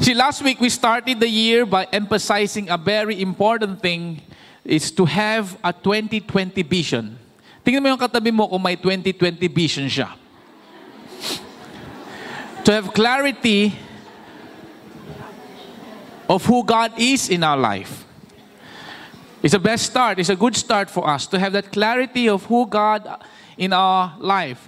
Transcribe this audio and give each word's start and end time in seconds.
See, 0.00 0.14
last 0.14 0.40
week 0.40 0.58
we 0.58 0.70
started 0.70 1.20
the 1.20 1.28
year 1.28 1.66
by 1.66 1.84
emphasizing 1.92 2.70
a 2.70 2.78
very 2.78 3.20
important 3.20 3.82
thing 3.82 4.22
is 4.64 4.90
to 4.92 5.04
have 5.04 5.58
a 5.62 5.74
2020 5.74 6.62
vision. 6.62 7.18
Tingnan 7.60 7.84
mo 7.84 7.92
yung 7.92 8.00
katabi 8.00 8.32
mo 8.32 8.48
kung 8.48 8.64
may 8.64 8.80
2020 8.80 9.44
vision 9.52 9.92
siya. 9.92 10.08
to 12.64 12.72
have 12.72 12.96
clarity 12.96 13.76
of 16.24 16.40
who 16.48 16.64
God 16.64 16.96
is 16.96 17.28
in 17.28 17.44
our 17.44 17.60
life. 17.60 18.08
It's 19.44 19.52
a 19.52 19.60
best 19.60 19.84
start. 19.84 20.18
It's 20.18 20.32
a 20.32 20.36
good 20.36 20.56
start 20.56 20.88
for 20.88 21.04
us 21.04 21.28
to 21.28 21.36
have 21.36 21.52
that 21.52 21.68
clarity 21.68 22.26
of 22.26 22.48
who 22.48 22.64
God 22.64 23.04
in 23.60 23.76
our 23.76 24.16
life. 24.16 24.64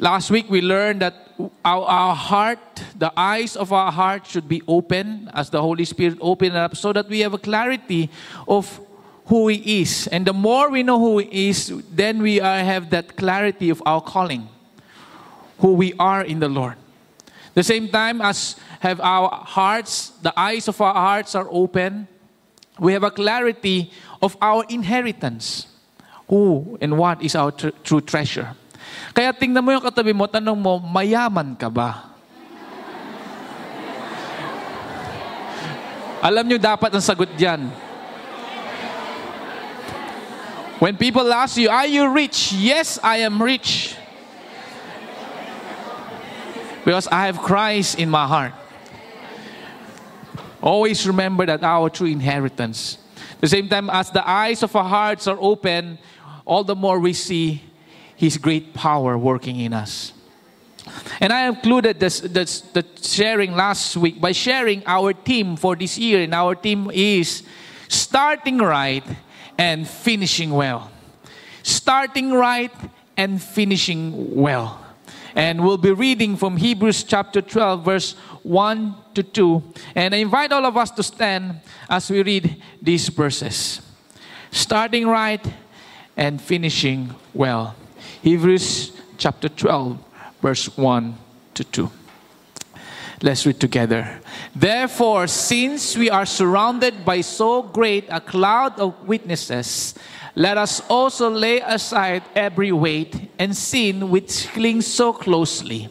Last 0.00 0.32
week 0.32 0.48
we 0.48 0.64
learned 0.64 1.04
that 1.04 1.25
our, 1.64 1.84
our 1.84 2.14
heart, 2.14 2.82
the 2.98 3.12
eyes 3.16 3.56
of 3.56 3.72
our 3.72 3.92
heart 3.92 4.26
should 4.26 4.48
be 4.48 4.62
open 4.66 5.30
as 5.34 5.50
the 5.50 5.60
Holy 5.60 5.84
Spirit 5.84 6.18
opened 6.20 6.52
it 6.52 6.58
up 6.58 6.76
so 6.76 6.92
that 6.92 7.08
we 7.08 7.20
have 7.20 7.34
a 7.34 7.38
clarity 7.38 8.10
of 8.48 8.80
who 9.26 9.48
He 9.48 9.82
is. 9.82 10.06
And 10.08 10.26
the 10.26 10.32
more 10.32 10.70
we 10.70 10.82
know 10.82 10.98
who 10.98 11.18
He 11.18 11.48
is, 11.48 11.72
then 11.90 12.22
we 12.22 12.40
are, 12.40 12.58
have 12.58 12.90
that 12.90 13.16
clarity 13.16 13.70
of 13.70 13.82
our 13.84 14.00
calling, 14.00 14.48
who 15.58 15.74
we 15.74 15.92
are 15.98 16.22
in 16.22 16.40
the 16.40 16.48
Lord. 16.48 16.76
The 17.54 17.62
same 17.62 17.88
time 17.88 18.20
as 18.20 18.56
have 18.80 19.00
our 19.00 19.30
hearts, 19.30 20.10
the 20.22 20.32
eyes 20.38 20.68
of 20.68 20.80
our 20.80 20.94
hearts 20.94 21.34
are 21.34 21.48
open, 21.50 22.06
we 22.78 22.92
have 22.92 23.02
a 23.02 23.10
clarity 23.10 23.90
of 24.22 24.36
our 24.40 24.64
inheritance. 24.68 25.68
Who 26.28 26.76
and 26.80 26.98
what 26.98 27.22
is 27.22 27.36
our 27.36 27.52
tr- 27.52 27.68
true 27.84 28.00
treasure. 28.00 28.56
Kaya 29.16 29.32
tingnan 29.32 29.64
mo 29.64 29.72
yung 29.72 29.84
katabi 29.84 30.12
mo, 30.12 30.28
tanong 30.28 30.58
mo, 30.58 30.78
mayaman 30.78 31.56
ka 31.56 31.72
ba? 31.72 32.12
Alam 36.20 36.44
nyo 36.48 36.58
dapat 36.58 36.90
ang 36.90 37.04
sagot 37.04 37.30
diyan. 37.38 37.70
When 40.76 40.96
people 40.96 41.24
ask 41.32 41.56
you, 41.56 41.70
are 41.72 41.86
you 41.86 42.08
rich? 42.12 42.52
Yes, 42.52 42.98
I 43.00 43.24
am 43.24 43.40
rich. 43.40 43.96
Because 46.84 47.08
I 47.08 47.26
have 47.26 47.40
Christ 47.40 47.98
in 47.98 48.10
my 48.10 48.26
heart. 48.26 48.52
Always 50.60 51.06
remember 51.06 51.46
that 51.46 51.62
our 51.62 51.88
true 51.88 52.06
inheritance. 52.06 52.98
the 53.40 53.48
same 53.48 53.68
time, 53.68 53.90
as 53.90 54.10
the 54.10 54.22
eyes 54.26 54.62
of 54.62 54.74
our 54.74 54.84
hearts 54.84 55.26
are 55.26 55.38
open, 55.40 55.98
all 56.44 56.64
the 56.64 56.74
more 56.74 56.98
we 56.98 57.12
see 57.12 57.62
His 58.16 58.38
great 58.38 58.74
power 58.74 59.16
working 59.16 59.60
in 59.60 59.72
us. 59.72 60.12
And 61.20 61.32
I 61.32 61.48
included 61.48 61.98
this, 62.00 62.20
this, 62.20 62.60
the 62.60 62.84
sharing 63.00 63.54
last 63.54 63.96
week 63.96 64.20
by 64.20 64.32
sharing 64.32 64.82
our 64.86 65.12
team 65.12 65.56
for 65.56 65.76
this 65.76 65.98
year. 65.98 66.22
And 66.22 66.34
our 66.34 66.54
team 66.54 66.90
is 66.92 67.42
starting 67.88 68.58
right 68.58 69.04
and 69.58 69.86
finishing 69.86 70.50
well. 70.50 70.90
Starting 71.62 72.32
right 72.32 72.72
and 73.16 73.42
finishing 73.42 74.34
well. 74.34 74.82
And 75.34 75.62
we'll 75.62 75.76
be 75.76 75.92
reading 75.92 76.36
from 76.36 76.56
Hebrews 76.56 77.04
chapter 77.04 77.42
12, 77.42 77.84
verse 77.84 78.12
1 78.42 78.94
to 79.14 79.22
2. 79.22 79.62
And 79.94 80.14
I 80.14 80.18
invite 80.18 80.52
all 80.52 80.64
of 80.64 80.76
us 80.76 80.90
to 80.92 81.02
stand 81.02 81.60
as 81.90 82.10
we 82.10 82.22
read 82.22 82.62
these 82.80 83.08
verses. 83.08 83.82
Starting 84.50 85.06
right 85.06 85.44
and 86.16 86.40
finishing 86.40 87.14
well. 87.34 87.74
Hebrews 88.26 88.90
chapter 89.18 89.48
12, 89.48 90.02
verse 90.42 90.76
1 90.76 91.14
to 91.54 91.62
2. 91.62 91.90
Let's 93.22 93.46
read 93.46 93.60
together. 93.60 94.20
Therefore, 94.52 95.28
since 95.28 95.96
we 95.96 96.10
are 96.10 96.26
surrounded 96.26 97.04
by 97.04 97.20
so 97.20 97.62
great 97.62 98.06
a 98.10 98.20
cloud 98.20 98.80
of 98.80 99.06
witnesses, 99.06 99.94
let 100.34 100.58
us 100.58 100.82
also 100.90 101.30
lay 101.30 101.60
aside 101.60 102.24
every 102.34 102.72
weight 102.72 103.30
and 103.38 103.56
sin 103.56 104.10
which 104.10 104.48
clings 104.48 104.88
so 104.88 105.12
closely. 105.12 105.88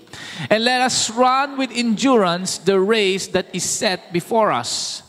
And 0.49 0.65
let 0.65 0.81
us 0.81 1.09
run 1.09 1.57
with 1.57 1.71
endurance 1.71 2.57
the 2.57 2.81
race 2.81 3.27
that 3.27 3.47
is 3.55 3.63
set 3.63 4.11
before 4.11 4.51
us, 4.51 5.03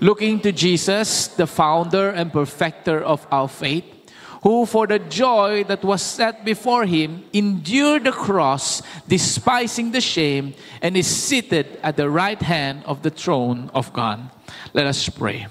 looking 0.00 0.40
to 0.40 0.52
Jesus, 0.52 1.28
the 1.28 1.46
founder 1.46 2.08
and 2.08 2.32
perfecter 2.32 2.98
of 2.98 3.26
our 3.30 3.46
faith, 3.46 3.84
who 4.42 4.66
for 4.66 4.86
the 4.86 4.98
joy 4.98 5.64
that 5.64 5.84
was 5.84 6.02
set 6.02 6.44
before 6.44 6.84
him 6.84 7.24
endured 7.32 8.04
the 8.04 8.12
cross, 8.12 8.82
despising 9.06 9.92
the 9.92 10.00
shame, 10.00 10.54
and 10.80 10.96
is 10.96 11.06
seated 11.06 11.78
at 11.82 11.96
the 11.96 12.10
right 12.10 12.42
hand 12.42 12.82
of 12.84 13.02
the 13.02 13.10
throne 13.10 13.70
of 13.72 13.92
God. 13.92 14.30
Let 14.74 14.86
us 14.86 15.08
pray. 15.08 15.46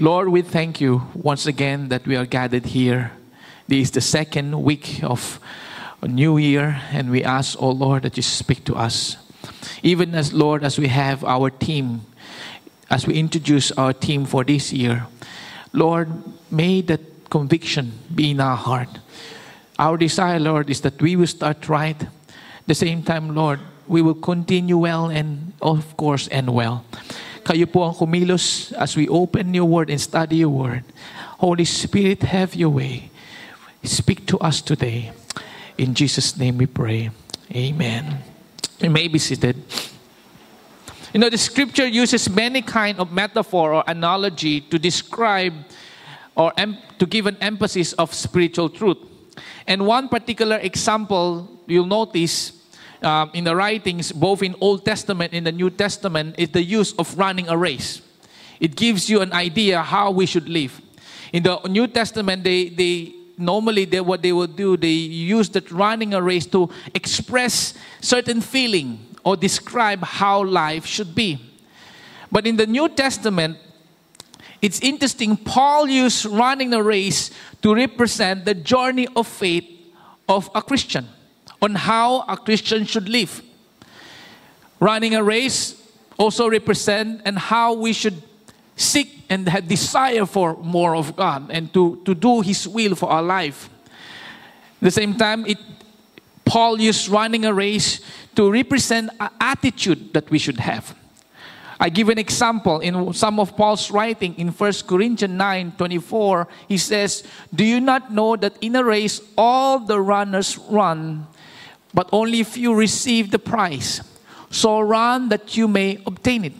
Lord, 0.00 0.30
we 0.30 0.42
thank 0.42 0.80
you 0.80 1.02
once 1.14 1.46
again 1.46 1.88
that 1.90 2.06
we 2.06 2.16
are 2.16 2.26
gathered 2.26 2.66
here. 2.66 3.12
This 3.68 3.88
is 3.88 3.90
the 3.92 4.00
second 4.00 4.62
week 4.62 5.04
of 5.04 5.38
new 6.02 6.38
year, 6.38 6.80
and 6.90 7.10
we 7.10 7.22
ask, 7.22 7.56
oh 7.60 7.70
Lord, 7.70 8.02
that 8.02 8.16
you 8.16 8.22
speak 8.22 8.64
to 8.64 8.74
us. 8.74 9.16
Even 9.82 10.14
as, 10.14 10.32
Lord, 10.32 10.64
as 10.64 10.78
we 10.78 10.88
have 10.88 11.22
our 11.22 11.50
team, 11.50 12.00
as 12.90 13.06
we 13.06 13.14
introduce 13.14 13.70
our 13.72 13.92
team 13.92 14.24
for 14.24 14.42
this 14.42 14.72
year, 14.72 15.06
Lord, 15.72 16.08
may 16.50 16.80
that 16.82 17.00
conviction 17.30 17.92
be 18.12 18.32
in 18.32 18.40
our 18.40 18.56
heart. 18.56 18.90
Our 19.78 19.96
desire, 19.96 20.38
Lord, 20.38 20.68
is 20.68 20.82
that 20.82 21.00
we 21.00 21.16
will 21.16 21.30
start 21.30 21.68
right. 21.68 21.96
the 22.70 22.74
same 22.74 23.02
time, 23.02 23.34
Lord, 23.34 23.58
we 23.88 24.00
will 24.00 24.14
continue 24.14 24.78
well 24.78 25.10
and, 25.10 25.52
of 25.60 25.96
course, 25.96 26.28
end 26.30 26.54
well. 26.54 26.84
Kayo 27.42 27.66
po 27.66 27.82
ang 27.82 27.98
kumilos 27.98 28.70
as 28.78 28.94
we 28.94 29.10
open 29.10 29.50
your 29.50 29.66
word 29.66 29.90
and 29.90 29.98
study 29.98 30.46
your 30.46 30.54
word. 30.54 30.86
Holy 31.42 31.66
Spirit, 31.66 32.22
have 32.22 32.54
your 32.54 32.70
way. 32.70 33.10
Speak 33.82 34.22
to 34.30 34.38
us 34.38 34.62
today. 34.62 35.10
In 35.74 35.98
Jesus' 35.98 36.38
name 36.38 36.62
we 36.62 36.70
pray. 36.70 37.10
Amen. 37.50 38.22
You 38.78 38.90
may 38.90 39.08
be 39.08 39.18
seated. 39.18 39.58
You 41.10 41.18
know, 41.18 41.30
the 41.30 41.40
scripture 41.42 41.88
uses 41.90 42.30
many 42.30 42.62
kind 42.62 43.00
of 43.00 43.10
metaphor 43.10 43.74
or 43.74 43.84
analogy 43.88 44.60
to 44.70 44.78
describe 44.78 45.54
or 46.36 46.52
to 46.98 47.06
give 47.06 47.26
an 47.26 47.36
emphasis 47.40 47.92
of 47.94 48.14
spiritual 48.14 48.68
truth. 48.68 48.98
And 49.66 49.86
one 49.86 50.08
particular 50.08 50.56
example 50.56 51.60
you'll 51.66 51.86
notice 51.86 52.52
um, 53.02 53.30
in 53.32 53.44
the 53.44 53.56
writings, 53.56 54.12
both 54.12 54.42
in 54.42 54.54
Old 54.60 54.84
Testament 54.84 55.32
and 55.32 55.46
the 55.46 55.52
New 55.52 55.70
Testament, 55.70 56.34
is 56.38 56.50
the 56.50 56.62
use 56.62 56.92
of 56.94 57.16
running 57.16 57.48
a 57.48 57.56
race. 57.56 58.02
It 58.58 58.76
gives 58.76 59.08
you 59.08 59.22
an 59.22 59.32
idea 59.32 59.82
how 59.82 60.10
we 60.10 60.26
should 60.26 60.48
live. 60.48 60.80
In 61.32 61.42
the 61.42 61.60
New 61.68 61.86
Testament, 61.86 62.44
they, 62.44 62.68
they 62.68 63.14
normally 63.38 63.86
they, 63.86 64.00
what 64.00 64.20
they 64.22 64.32
would 64.32 64.54
do, 64.54 64.76
they 64.76 64.88
use 64.88 65.48
that 65.50 65.70
running 65.70 66.12
a 66.12 66.20
race 66.20 66.46
to 66.46 66.68
express 66.94 67.74
certain 68.00 68.40
feeling 68.40 68.98
or 69.24 69.36
describe 69.36 70.02
how 70.04 70.44
life 70.44 70.84
should 70.84 71.14
be. 71.14 71.40
But 72.30 72.46
in 72.46 72.56
the 72.56 72.66
New 72.66 72.88
Testament, 72.88 73.56
it's 74.62 74.80
interesting, 74.80 75.36
Paul 75.36 75.88
used 75.88 76.26
running 76.26 76.74
a 76.74 76.82
race 76.82 77.30
to 77.62 77.74
represent 77.74 78.44
the 78.44 78.54
journey 78.54 79.08
of 79.16 79.26
faith 79.26 79.64
of 80.28 80.50
a 80.54 80.62
Christian 80.62 81.08
on 81.62 81.74
how 81.74 82.22
a 82.28 82.36
Christian 82.36 82.84
should 82.84 83.08
live. 83.08 83.42
Running 84.78 85.14
a 85.14 85.22
race 85.22 85.80
also 86.18 86.48
represent 86.48 87.22
and 87.24 87.38
how 87.38 87.72
we 87.74 87.92
should 87.92 88.22
seek 88.76 89.24
and 89.28 89.48
have 89.48 89.68
desire 89.68 90.26
for 90.26 90.56
more 90.58 90.94
of 90.96 91.16
God 91.16 91.50
and 91.50 91.72
to, 91.72 92.00
to 92.04 92.14
do 92.14 92.40
His 92.40 92.66
will 92.66 92.94
for 92.94 93.10
our 93.10 93.22
life. 93.22 93.70
At 93.86 94.80
the 94.80 94.90
same 94.90 95.14
time, 95.14 95.46
it, 95.46 95.58
Paul 96.44 96.80
used 96.80 97.08
running 97.08 97.44
a 97.44 97.52
race 97.52 98.00
to 98.34 98.50
represent 98.50 99.10
an 99.20 99.30
attitude 99.40 100.12
that 100.14 100.30
we 100.30 100.38
should 100.38 100.58
have. 100.58 100.94
I 101.80 101.88
give 101.88 102.10
an 102.10 102.18
example 102.18 102.80
in 102.80 103.14
some 103.14 103.40
of 103.40 103.56
Paul's 103.56 103.90
writing 103.90 104.36
in 104.36 104.48
1 104.48 104.72
Corinthians 104.86 105.32
9 105.32 105.72
24. 105.78 106.46
He 106.68 106.76
says, 106.76 107.24
Do 107.54 107.64
you 107.64 107.80
not 107.80 108.12
know 108.12 108.36
that 108.36 108.52
in 108.60 108.76
a 108.76 108.84
race 108.84 109.22
all 109.34 109.80
the 109.80 109.98
runners 109.98 110.58
run, 110.68 111.26
but 111.94 112.10
only 112.12 112.44
few 112.44 112.74
receive 112.74 113.30
the 113.30 113.38
prize. 113.38 114.02
So 114.50 114.80
run 114.80 115.30
that 115.30 115.56
you 115.56 115.66
may 115.66 116.02
obtain 116.04 116.44
it. 116.44 116.52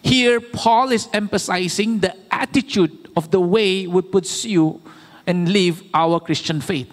Here, 0.00 0.38
Paul 0.40 0.92
is 0.92 1.08
emphasizing 1.12 1.98
the 1.98 2.14
attitude 2.32 3.10
of 3.16 3.32
the 3.32 3.40
way 3.40 3.88
we 3.88 4.02
pursue 4.02 4.80
and 5.26 5.50
live 5.50 5.82
our 5.92 6.20
Christian 6.20 6.60
faith. 6.60 6.92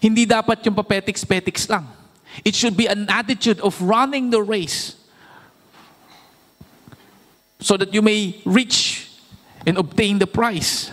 Hindi 0.00 0.24
dapat 0.24 0.64
yung 0.64 0.74
papetiks-petiks 0.74 1.68
lang. 1.68 1.88
It 2.44 2.54
should 2.54 2.76
be 2.76 2.86
an 2.86 3.04
attitude 3.10 3.60
of 3.60 3.76
running 3.82 4.30
the 4.30 4.40
race 4.40 4.95
so 7.58 7.76
that 7.76 7.92
you 7.94 8.02
may 8.02 8.40
reach 8.44 9.10
and 9.66 9.78
obtain 9.78 10.18
the 10.18 10.26
prize. 10.26 10.90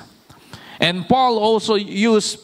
And 0.80 1.08
Paul 1.08 1.38
also 1.38 1.76
used, 1.76 2.40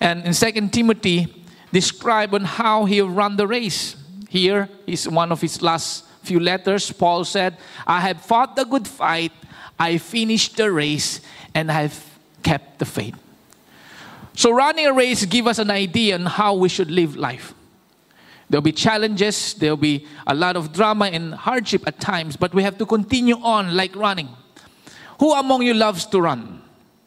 and 0.00 0.24
in 0.24 0.34
2 0.34 0.68
Timothy 0.68 1.44
describe 1.72 2.34
on 2.34 2.44
how 2.44 2.84
he 2.84 3.00
ran 3.00 3.36
the 3.36 3.46
race. 3.46 3.96
Here 4.28 4.68
is 4.86 5.08
one 5.08 5.32
of 5.32 5.40
his 5.40 5.62
last 5.62 6.04
few 6.22 6.40
letters, 6.40 6.90
Paul 6.90 7.24
said, 7.24 7.56
I 7.86 8.00
have 8.00 8.20
fought 8.20 8.56
the 8.56 8.64
good 8.64 8.88
fight, 8.88 9.32
I 9.78 9.98
finished 9.98 10.56
the 10.56 10.70
race, 10.70 11.20
and 11.54 11.70
I 11.70 11.82
have 11.82 12.04
kept 12.42 12.78
the 12.78 12.84
faith. 12.84 13.14
So 14.34 14.50
running 14.50 14.86
a 14.86 14.92
race 14.92 15.24
gives 15.26 15.48
us 15.48 15.58
an 15.58 15.70
idea 15.70 16.14
on 16.14 16.26
how 16.26 16.54
we 16.54 16.68
should 16.68 16.90
live 16.90 17.16
life. 17.16 17.54
There'll 18.54 18.62
be 18.62 18.70
challenges, 18.70 19.54
there'll 19.54 19.76
be 19.76 20.06
a 20.28 20.32
lot 20.32 20.54
of 20.54 20.72
drama 20.72 21.06
and 21.06 21.34
hardship 21.34 21.88
at 21.88 21.98
times, 21.98 22.36
but 22.36 22.54
we 22.54 22.62
have 22.62 22.78
to 22.78 22.86
continue 22.86 23.34
on 23.42 23.74
like 23.74 23.96
running. 23.96 24.28
Who 25.18 25.32
among 25.34 25.62
you 25.62 25.74
loves 25.74 26.06
to 26.14 26.20
run? 26.20 26.62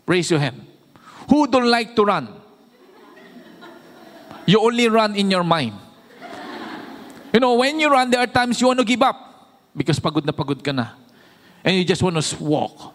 Raise 0.06 0.30
your 0.30 0.42
hand. 0.42 0.68
Who 1.30 1.48
don't 1.48 1.72
like 1.72 1.96
to 1.96 2.04
run? 2.04 2.28
You 4.46 4.60
only 4.60 4.90
run 4.90 5.16
in 5.16 5.32
your 5.32 5.46
mind. 5.46 5.72
You 7.32 7.40
know, 7.40 7.54
when 7.54 7.80
you 7.80 7.90
run, 7.90 8.12
there 8.12 8.20
are 8.20 8.28
times 8.28 8.60
you 8.60 8.68
want 8.68 8.80
to 8.80 8.86
give 8.86 9.02
up 9.02 9.16
because 9.74 10.02
pagod 10.02 10.26
na 10.26 10.34
pagod 10.34 10.62
ka 10.62 10.74
na. 10.74 10.90
And 11.64 11.78
you 11.78 11.86
just 11.86 12.04
want 12.04 12.22
to 12.22 12.44
walk. 12.44 12.94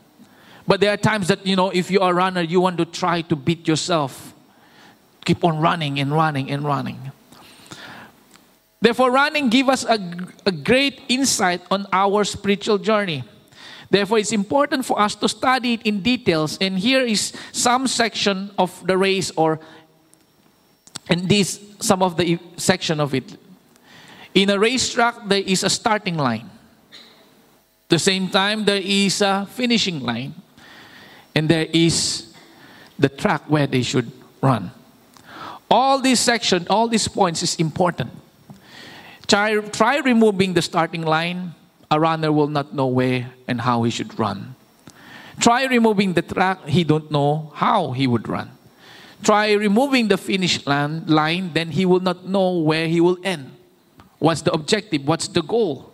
But 0.68 0.78
there 0.78 0.92
are 0.92 0.98
times 0.98 1.28
that, 1.28 1.46
you 1.46 1.56
know, 1.56 1.70
if 1.70 1.90
you 1.90 2.00
are 2.00 2.10
a 2.10 2.14
runner, 2.14 2.42
you 2.42 2.60
want 2.60 2.76
to 2.76 2.84
try 2.84 3.22
to 3.22 3.34
beat 3.34 3.66
yourself. 3.66 4.34
Keep 5.24 5.42
on 5.42 5.56
running 5.58 5.98
and 6.00 6.12
running 6.12 6.50
and 6.50 6.62
running. 6.66 7.12
Therefore, 8.82 9.12
running 9.12 9.48
gives 9.48 9.68
us 9.68 9.84
a, 9.84 9.96
a 10.44 10.50
great 10.50 11.02
insight 11.08 11.62
on 11.70 11.86
our 11.92 12.24
spiritual 12.24 12.78
journey. 12.78 13.22
Therefore, 13.88 14.18
it's 14.18 14.32
important 14.32 14.84
for 14.84 14.98
us 14.98 15.14
to 15.14 15.28
study 15.28 15.74
it 15.74 15.82
in 15.82 16.02
details. 16.02 16.58
And 16.60 16.76
here 16.76 17.02
is 17.02 17.32
some 17.52 17.86
section 17.86 18.50
of 18.58 18.84
the 18.84 18.98
race, 18.98 19.30
or 19.36 19.60
and 21.08 21.28
this 21.28 21.60
some 21.78 22.02
of 22.02 22.16
the 22.16 22.40
section 22.56 22.98
of 22.98 23.14
it. 23.14 23.36
In 24.34 24.50
a 24.50 24.58
racetrack, 24.58 25.28
there 25.28 25.42
is 25.46 25.62
a 25.62 25.70
starting 25.70 26.16
line. 26.16 26.50
the 27.92 27.98
same 27.98 28.26
time, 28.28 28.64
there 28.64 28.80
is 28.82 29.20
a 29.20 29.46
finishing 29.52 30.00
line, 30.00 30.34
and 31.34 31.46
there 31.46 31.66
is 31.72 32.32
the 32.98 33.08
track 33.08 33.42
where 33.48 33.66
they 33.66 33.82
should 33.82 34.10
run. 34.40 34.70
All 35.70 36.00
this 36.00 36.18
section, 36.18 36.66
all 36.70 36.88
these 36.88 37.06
points 37.06 37.42
is 37.42 37.54
important. 37.56 38.10
Try, 39.32 39.56
try 39.72 39.96
removing 39.96 40.52
the 40.52 40.60
starting 40.60 41.00
line, 41.00 41.54
a 41.90 41.98
runner 41.98 42.30
will 42.30 42.48
not 42.48 42.74
know 42.74 42.88
where 42.88 43.32
and 43.48 43.62
how 43.62 43.82
he 43.82 43.90
should 43.90 44.18
run. 44.18 44.54
Try 45.40 45.64
removing 45.64 46.12
the 46.12 46.20
track, 46.20 46.68
he 46.68 46.84
don't 46.84 47.10
know 47.10 47.50
how 47.54 47.92
he 47.92 48.06
would 48.06 48.28
run. 48.28 48.50
Try 49.22 49.52
removing 49.52 50.08
the 50.08 50.18
finish 50.18 50.66
line, 50.66 51.50
then 51.54 51.70
he 51.70 51.86
will 51.86 52.00
not 52.00 52.26
know 52.26 52.58
where 52.58 52.86
he 52.86 53.00
will 53.00 53.16
end. 53.24 53.56
What's 54.18 54.42
the 54.42 54.52
objective? 54.52 55.08
What's 55.08 55.28
the 55.28 55.40
goal? 55.40 55.90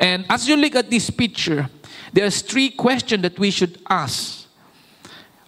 And 0.00 0.26
as 0.28 0.48
you 0.48 0.56
look 0.56 0.74
at 0.74 0.90
this 0.90 1.10
picture, 1.10 1.70
there's 2.12 2.42
three 2.42 2.70
questions 2.70 3.22
that 3.22 3.38
we 3.38 3.52
should 3.52 3.78
ask 3.88 4.48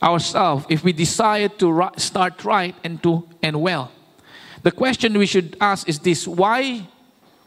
ourselves 0.00 0.64
if 0.68 0.84
we 0.84 0.92
decide 0.92 1.58
to 1.58 1.90
start 1.96 2.44
right 2.44 2.76
and 2.84 3.02
to 3.02 3.26
end 3.42 3.60
well. 3.60 3.90
The 4.64 4.72
question 4.72 5.16
we 5.16 5.26
should 5.26 5.56
ask 5.60 5.88
is 5.88 6.00
this 6.00 6.26
why 6.26 6.88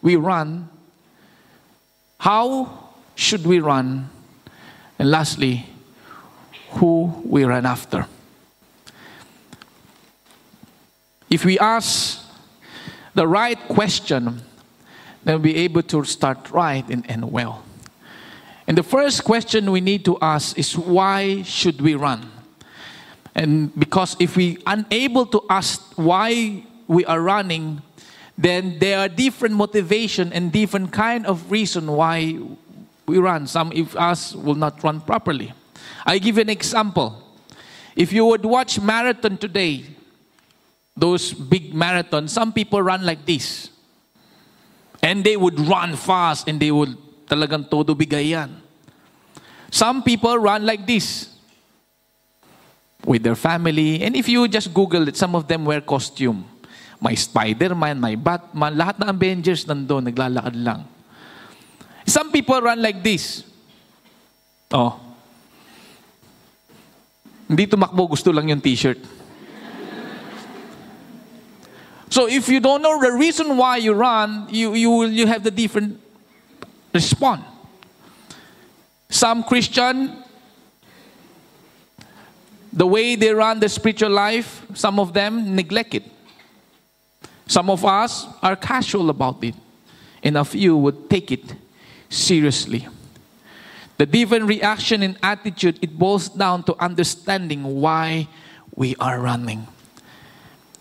we 0.01 0.15
run 0.15 0.69
how 2.19 2.93
should 3.15 3.45
we 3.45 3.59
run? 3.59 4.09
And 4.99 5.11
lastly, 5.11 5.65
who 6.71 7.13
we 7.23 7.43
run 7.43 7.65
after. 7.65 8.07
If 11.29 11.45
we 11.45 11.59
ask 11.59 12.23
the 13.13 13.27
right 13.27 13.59
question, 13.67 14.41
then 15.23 15.35
we'll 15.35 15.39
be 15.39 15.55
able 15.57 15.83
to 15.83 16.03
start 16.03 16.49
right 16.51 16.87
and 16.89 17.09
end 17.09 17.31
well. 17.31 17.63
And 18.65 18.77
the 18.77 18.83
first 18.83 19.23
question 19.23 19.71
we 19.71 19.81
need 19.81 20.03
to 20.05 20.17
ask 20.19 20.57
is 20.57 20.77
why 20.77 21.43
should 21.43 21.81
we 21.81 21.95
run? 21.95 22.31
And 23.35 23.77
because 23.79 24.15
if 24.19 24.35
we 24.35 24.57
unable 24.65 25.25
to 25.27 25.43
ask 25.49 25.93
why 25.95 26.63
we 26.87 27.05
are 27.05 27.21
running, 27.21 27.81
then 28.37 28.79
there 28.79 28.99
are 28.99 29.09
different 29.09 29.55
motivation 29.55 30.31
and 30.31 30.51
different 30.51 30.91
kind 30.91 31.25
of 31.25 31.51
reason 31.51 31.91
why 31.91 32.39
we 33.05 33.17
run. 33.17 33.47
Some 33.47 33.71
of 33.71 33.95
us 33.95 34.35
will 34.35 34.55
not 34.55 34.83
run 34.83 35.01
properly. 35.01 35.53
I 36.05 36.19
give 36.19 36.37
you 36.37 36.41
an 36.41 36.49
example. 36.49 37.23
If 37.95 38.13
you 38.13 38.25
would 38.25 38.45
watch 38.45 38.79
marathon 38.79 39.37
today, 39.37 39.85
those 40.95 41.33
big 41.33 41.73
marathons, 41.73 42.29
some 42.29 42.53
people 42.53 42.81
run 42.81 43.03
like 43.03 43.25
this. 43.25 43.69
And 45.01 45.23
they 45.23 45.37
would 45.37 45.59
run 45.59 45.95
fast 45.95 46.47
and 46.47 46.59
they 46.59 46.71
would 46.71 46.97
talagang 47.27 47.69
todo 47.69 47.93
bigayan. 47.95 48.49
Some 49.69 50.03
people 50.03 50.37
run 50.37 50.65
like 50.65 50.87
this 50.87 51.29
with 53.05 53.23
their 53.23 53.35
family. 53.35 54.01
And 54.01 54.15
if 54.15 54.27
you 54.27 54.47
just 54.47 54.73
Google 54.73 55.07
it, 55.07 55.15
some 55.15 55.35
of 55.35 55.47
them 55.47 55.65
wear 55.65 55.81
costume. 55.81 56.45
May 56.97 57.13
Spider-Man, 57.13 58.01
may 58.01 58.15
Batman, 58.17 58.73
lahat 58.73 58.97
ng 58.97 59.09
Avengers 59.09 59.69
nandoon, 59.69 60.09
naglalakad 60.09 60.55
lang. 60.57 60.81
Some 62.07 62.31
people 62.31 62.57
run 62.61 62.81
like 62.81 63.03
this. 63.03 63.43
Oh. 64.73 64.97
Hindi 67.47 67.67
tumakbo, 67.67 68.09
gusto 68.09 68.31
lang 68.33 68.49
yung 68.49 68.61
t-shirt. 68.61 68.97
So 72.09 72.31
if 72.31 72.47
you 72.47 72.63
don't 72.63 72.81
know 72.81 72.95
the 73.03 73.11
reason 73.11 73.51
why 73.59 73.83
you 73.83 73.91
run, 73.91 74.47
you, 74.47 74.73
you, 74.73 74.89
will, 74.89 75.11
you 75.11 75.27
have 75.27 75.43
the 75.43 75.51
different 75.51 75.99
response. 76.93 77.43
Some 79.09 79.43
Christian, 79.43 80.23
the 82.71 82.87
way 82.87 83.15
they 83.15 83.33
run 83.35 83.59
the 83.59 83.67
spiritual 83.67 84.09
life, 84.09 84.63
some 84.73 84.99
of 84.99 85.11
them 85.11 85.53
neglect 85.53 85.95
it. 85.95 86.16
Some 87.47 87.69
of 87.69 87.83
us 87.85 88.27
are 88.43 88.55
casual 88.55 89.09
about 89.09 89.43
it, 89.43 89.55
and 90.21 90.37
a 90.37 90.45
few 90.45 90.77
would 90.77 91.09
take 91.09 91.31
it 91.31 91.55
seriously. 92.09 92.87
The 93.97 94.05
different 94.05 94.45
reaction 94.45 95.01
and 95.01 95.17
attitude, 95.23 95.79
it 95.81 95.97
boils 95.97 96.29
down 96.29 96.63
to 96.63 96.75
understanding 96.79 97.63
why 97.81 98.27
we 98.75 98.95
are 98.97 99.19
running. 99.19 99.67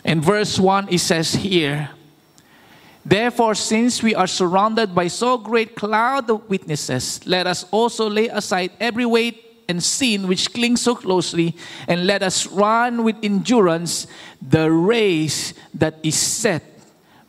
In 0.05 0.21
verse 0.21 0.59
1, 0.59 0.89
it 0.91 0.99
says 0.99 1.33
here, 1.33 1.91
Therefore, 3.05 3.55
since 3.55 4.03
we 4.03 4.17
are 4.17 4.27
surrounded 4.27 4.93
by 4.93 5.07
so 5.07 5.39
great 5.39 5.77
cloud 5.77 6.29
of 6.29 6.51
witnesses, 6.51 7.25
let 7.25 7.47
us 7.47 7.65
also 7.71 8.11
lay 8.11 8.27
aside 8.27 8.73
every 8.81 9.07
weight 9.07 9.46
and 9.69 9.83
sin 9.83 10.29
which 10.29 10.53
cling 10.53 10.77
so 10.77 10.95
closely, 10.95 11.57
and 11.89 12.07
let 12.07 12.23
us 12.23 12.47
run 12.47 13.05
with 13.05 13.17
endurance 13.23 14.07
the 14.41 14.71
race 14.71 15.55
that 15.75 15.99
is 16.03 16.17
set 16.17 16.63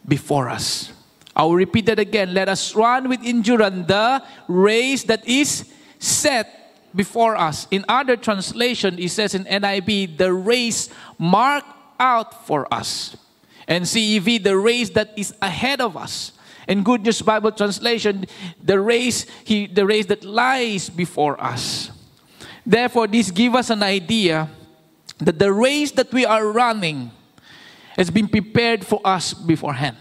before 0.08 0.50
us. 0.50 0.92
I 1.36 1.44
will 1.44 1.56
repeat 1.56 1.86
that 1.86 2.00
again. 2.00 2.34
Let 2.34 2.50
us 2.50 2.74
run 2.76 3.10
with 3.10 3.22
endurance 3.24 3.88
the 3.88 4.24
race 4.48 5.04
that 5.04 5.28
is 5.28 5.72
set 6.00 6.58
before 6.96 7.36
us. 7.36 7.68
In 7.70 7.86
other 7.88 8.18
translation, 8.18 8.98
it 8.98 9.10
says 9.10 9.36
in 9.36 9.46
NIV, 9.46 10.18
the 10.18 10.34
race 10.34 10.90
marked 11.20 11.70
out 12.00 12.48
for 12.48 12.72
us. 12.74 13.16
And 13.68 13.86
CEV, 13.86 14.44
the 14.44 14.58
race 14.58 14.90
that 14.92 15.14
is 15.16 15.34
ahead 15.42 15.80
of 15.80 15.96
us. 15.96 16.32
In 16.68 16.84
Good 16.84 17.04
News 17.04 17.22
Bible 17.22 17.52
translation, 17.52 18.26
the 18.62 18.80
race, 18.80 19.26
he, 19.44 19.68
the 19.68 19.86
race 19.86 20.08
that 20.08 20.24
lies 20.24 20.90
before 20.90 21.42
us. 21.42 21.92
Therefore, 22.68 23.08
this 23.08 23.32
gives 23.32 23.56
us 23.56 23.70
an 23.70 23.82
idea 23.82 24.50
that 25.20 25.40
the 25.40 25.54
race 25.54 25.92
that 25.94 26.12
we 26.12 26.26
are 26.26 26.52
running 26.52 27.12
has 27.96 28.12
been 28.12 28.28
prepared 28.28 28.86
for 28.86 29.00
us 29.06 29.34
beforehand. 29.34 29.96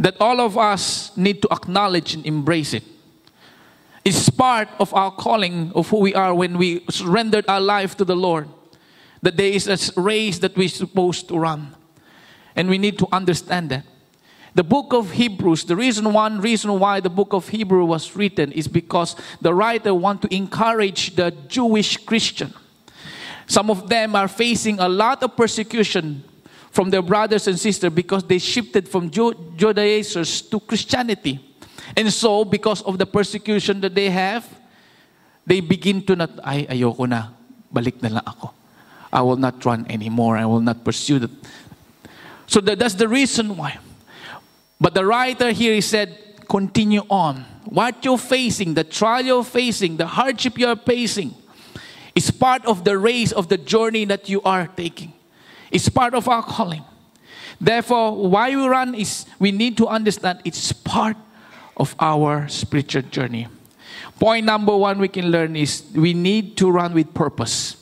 That 0.00 0.16
all 0.20 0.40
of 0.40 0.58
us 0.58 1.16
need 1.16 1.42
to 1.42 1.48
acknowledge 1.52 2.14
and 2.14 2.26
embrace 2.26 2.74
it. 2.74 2.82
It's 4.04 4.28
part 4.28 4.68
of 4.80 4.92
our 4.94 5.12
calling 5.12 5.70
of 5.76 5.88
who 5.88 6.00
we 6.00 6.12
are 6.12 6.34
when 6.34 6.58
we 6.58 6.84
surrendered 6.90 7.44
our 7.48 7.60
life 7.60 7.96
to 7.98 8.04
the 8.04 8.16
Lord. 8.16 8.48
That 9.22 9.36
there 9.36 9.52
is 9.52 9.68
a 9.68 10.00
race 10.00 10.40
that 10.40 10.56
we're 10.56 10.68
supposed 10.68 11.28
to 11.28 11.38
run. 11.38 11.76
And 12.56 12.68
we 12.68 12.78
need 12.78 12.98
to 12.98 13.06
understand 13.12 13.70
that. 13.70 13.84
The 14.56 14.64
book 14.64 14.94
of 14.94 15.10
Hebrews, 15.12 15.64
the 15.64 15.76
reason 15.76 16.10
one 16.14 16.40
reason 16.40 16.80
why 16.80 17.00
the 17.00 17.10
book 17.10 17.34
of 17.34 17.46
Hebrew 17.46 17.84
was 17.84 18.16
written 18.16 18.52
is 18.52 18.66
because 18.66 19.14
the 19.42 19.52
writer 19.52 19.92
want 19.92 20.22
to 20.22 20.34
encourage 20.34 21.14
the 21.14 21.30
Jewish 21.46 21.98
Christian. 21.98 22.54
Some 23.46 23.68
of 23.68 23.90
them 23.90 24.16
are 24.16 24.28
facing 24.28 24.80
a 24.80 24.88
lot 24.88 25.22
of 25.22 25.36
persecution 25.36 26.24
from 26.70 26.88
their 26.88 27.02
brothers 27.02 27.46
and 27.46 27.60
sisters 27.60 27.92
because 27.92 28.24
they 28.24 28.38
shifted 28.38 28.88
from 28.88 29.10
Judaizers 29.10 30.40
to 30.48 30.58
Christianity. 30.60 31.38
And 31.94 32.10
so, 32.10 32.42
because 32.42 32.80
of 32.80 32.96
the 32.96 33.04
persecution 33.04 33.82
that 33.82 33.94
they 33.94 34.08
have, 34.08 34.48
they 35.44 35.60
begin 35.60 36.00
to 36.06 36.16
not, 36.16 36.30
ay, 36.42 36.64
ayoko 36.64 37.06
na, 37.06 37.28
balik 37.70 38.00
na 38.00 38.08
lang 38.08 38.24
ako. 38.26 38.54
I 39.12 39.20
will 39.20 39.36
not 39.36 39.62
run 39.66 39.84
anymore. 39.90 40.38
I 40.38 40.46
will 40.46 40.64
not 40.64 40.82
pursue 40.82 41.18
that. 41.18 41.30
So 42.46 42.62
that, 42.62 42.78
that's 42.78 42.94
the 42.94 43.06
reason 43.06 43.54
why. 43.54 43.80
But 44.80 44.94
the 44.94 45.06
writer 45.06 45.52
here 45.52 45.74
he 45.74 45.80
said, 45.80 46.46
continue 46.48 47.02
on. 47.08 47.44
What 47.64 48.04
you're 48.04 48.18
facing, 48.18 48.74
the 48.74 48.84
trial 48.84 49.24
you're 49.24 49.44
facing, 49.44 49.96
the 49.96 50.06
hardship 50.06 50.58
you're 50.58 50.76
facing, 50.76 51.34
is 52.14 52.30
part 52.30 52.64
of 52.66 52.84
the 52.84 52.96
race 52.96 53.32
of 53.32 53.48
the 53.48 53.58
journey 53.58 54.04
that 54.06 54.28
you 54.28 54.40
are 54.42 54.66
taking. 54.68 55.12
It's 55.70 55.88
part 55.88 56.14
of 56.14 56.28
our 56.28 56.42
calling. 56.42 56.84
Therefore, 57.60 58.28
why 58.28 58.50
we 58.50 58.66
run 58.66 58.94
is 58.94 59.26
we 59.38 59.50
need 59.50 59.76
to 59.78 59.88
understand 59.88 60.40
it's 60.44 60.72
part 60.72 61.16
of 61.76 61.94
our 61.98 62.48
spiritual 62.48 63.02
journey. 63.02 63.48
Point 64.18 64.46
number 64.46 64.76
one 64.76 64.98
we 64.98 65.08
can 65.08 65.30
learn 65.30 65.56
is 65.56 65.84
we 65.94 66.14
need 66.14 66.56
to 66.58 66.70
run 66.70 66.94
with 66.94 67.12
purpose. 67.12 67.76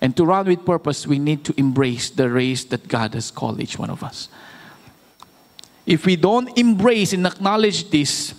And 0.00 0.16
to 0.16 0.24
run 0.24 0.46
with 0.46 0.64
purpose, 0.64 1.06
we 1.06 1.18
need 1.18 1.44
to 1.44 1.54
embrace 1.56 2.10
the 2.10 2.30
race 2.30 2.64
that 2.64 2.86
God 2.88 3.14
has 3.14 3.30
called 3.30 3.60
each 3.60 3.78
one 3.78 3.90
of 3.90 4.04
us. 4.04 4.28
If 5.88 6.04
we 6.04 6.16
don't 6.16 6.52
embrace 6.58 7.14
and 7.14 7.26
acknowledge 7.26 7.88
this, 7.88 8.34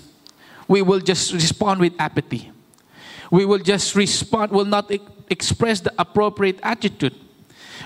we 0.68 0.84
will 0.84 1.00
just 1.00 1.34
respond 1.34 1.82
with 1.82 1.94
apathy. 1.98 2.52
We 3.32 3.44
will 3.44 3.58
just 3.58 3.96
respond, 3.96 4.52
will 4.52 4.66
not 4.66 4.92
express 5.32 5.80
the 5.80 5.92
appropriate 5.98 6.60
attitude. 6.62 7.16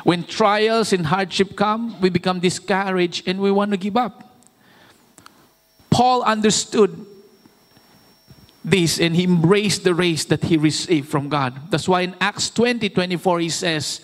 When 0.03 0.25
trials 0.25 0.91
and 0.91 1.05
hardship 1.05 1.55
come, 1.55 1.95
we 2.01 2.09
become 2.09 2.41
discouraged 2.41 3.25
and 3.25 3.39
we 3.39 3.51
want 3.51 3.71
to 3.71 3.77
give 3.77 3.95
up. 3.95 4.35
Paul 5.89 6.23
understood 6.23 7.05
this 8.65 8.99
and 8.99 9.15
he 9.15 9.23
embraced 9.23 9.85
the 9.85 9.95
race 9.95 10.25
that 10.25 10.43
he 10.43 10.57
received 10.57 11.07
from 11.07 11.29
God. 11.29 11.71
That's 11.71 11.87
why 11.87 12.01
in 12.01 12.15
Acts 12.19 12.49
20 12.49 12.89
24 12.89 13.39
he 13.39 13.49
says, 13.49 14.01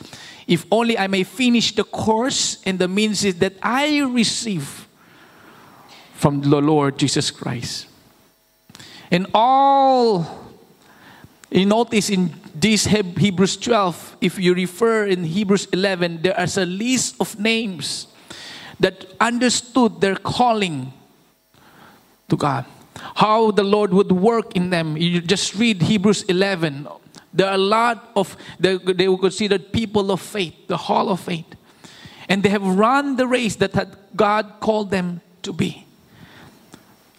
If 0.48 0.66
only 0.72 0.98
I 0.98 1.08
may 1.08 1.24
finish 1.24 1.75
the 1.75 1.84
course 1.84 2.63
and 2.63 2.80
the 2.80 2.88
means 2.88 3.24
that 3.24 3.56
I 3.62 4.00
receive 4.00 4.86
from 6.19 6.41
the 6.41 6.59
Lord 6.59 6.99
Jesus 6.99 7.31
Christ. 7.31 7.88
And 9.09 9.25
all, 9.33 10.51
you 11.49 11.65
notice 11.65 12.09
in 12.09 12.35
this 12.53 12.85
Hebrews 12.85 13.55
12, 13.55 14.17
if 14.19 14.38
you 14.38 14.53
refer 14.53 15.05
in 15.05 15.23
Hebrews 15.23 15.67
11, 15.71 16.21
there 16.21 16.35
is 16.38 16.57
a 16.57 16.65
list 16.65 17.15
of 17.21 17.39
names 17.39 18.07
that 18.81 19.05
understood 19.21 20.01
their 20.01 20.17
calling 20.17 20.91
to 22.27 22.35
God. 22.35 22.65
How 23.15 23.51
the 23.51 23.63
Lord 23.63 23.93
would 23.93 24.11
work 24.11 24.53
in 24.57 24.71
them. 24.71 24.97
You 24.97 25.21
just 25.21 25.55
read 25.55 25.81
Hebrews 25.81 26.23
11. 26.23 26.85
There 27.33 27.47
are 27.47 27.55
a 27.55 27.57
lot 27.57 28.11
of, 28.17 28.35
they, 28.59 28.75
they 28.75 29.07
were 29.07 29.17
considered 29.17 29.71
people 29.71 30.11
of 30.11 30.19
faith, 30.19 30.67
the 30.67 30.75
hall 30.75 31.09
of 31.09 31.21
faith. 31.21 31.47
And 32.27 32.43
they 32.43 32.49
have 32.49 32.61
run 32.61 33.15
the 33.15 33.25
race 33.25 33.55
that 33.55 34.15
God 34.17 34.55
called 34.59 34.91
them 34.91 35.21
to 35.43 35.53
be. 35.53 35.85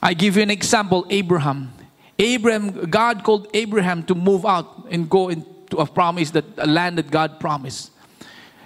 I 0.02 0.14
give 0.14 0.36
you 0.36 0.42
an 0.42 0.50
example 0.50 1.06
Abraham. 1.10 1.72
Abraham, 2.18 2.90
God 2.90 3.24
called 3.24 3.48
Abraham 3.54 4.02
to 4.04 4.14
move 4.14 4.44
out 4.44 4.86
and 4.90 5.08
go 5.08 5.28
into 5.28 5.76
a 5.78 5.86
promise 5.86 6.30
that 6.32 6.44
a 6.58 6.66
land 6.66 6.98
that 6.98 7.10
God 7.10 7.40
promised. 7.40 7.90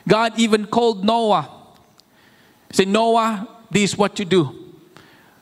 God 0.07 0.39
even 0.39 0.67
called 0.67 1.05
Noah. 1.05 1.49
Say, 2.73 2.85
Noah, 2.85 3.49
this 3.71 3.93
is 3.93 3.99
what 3.99 4.19
you 4.19 4.25
do. 4.25 4.75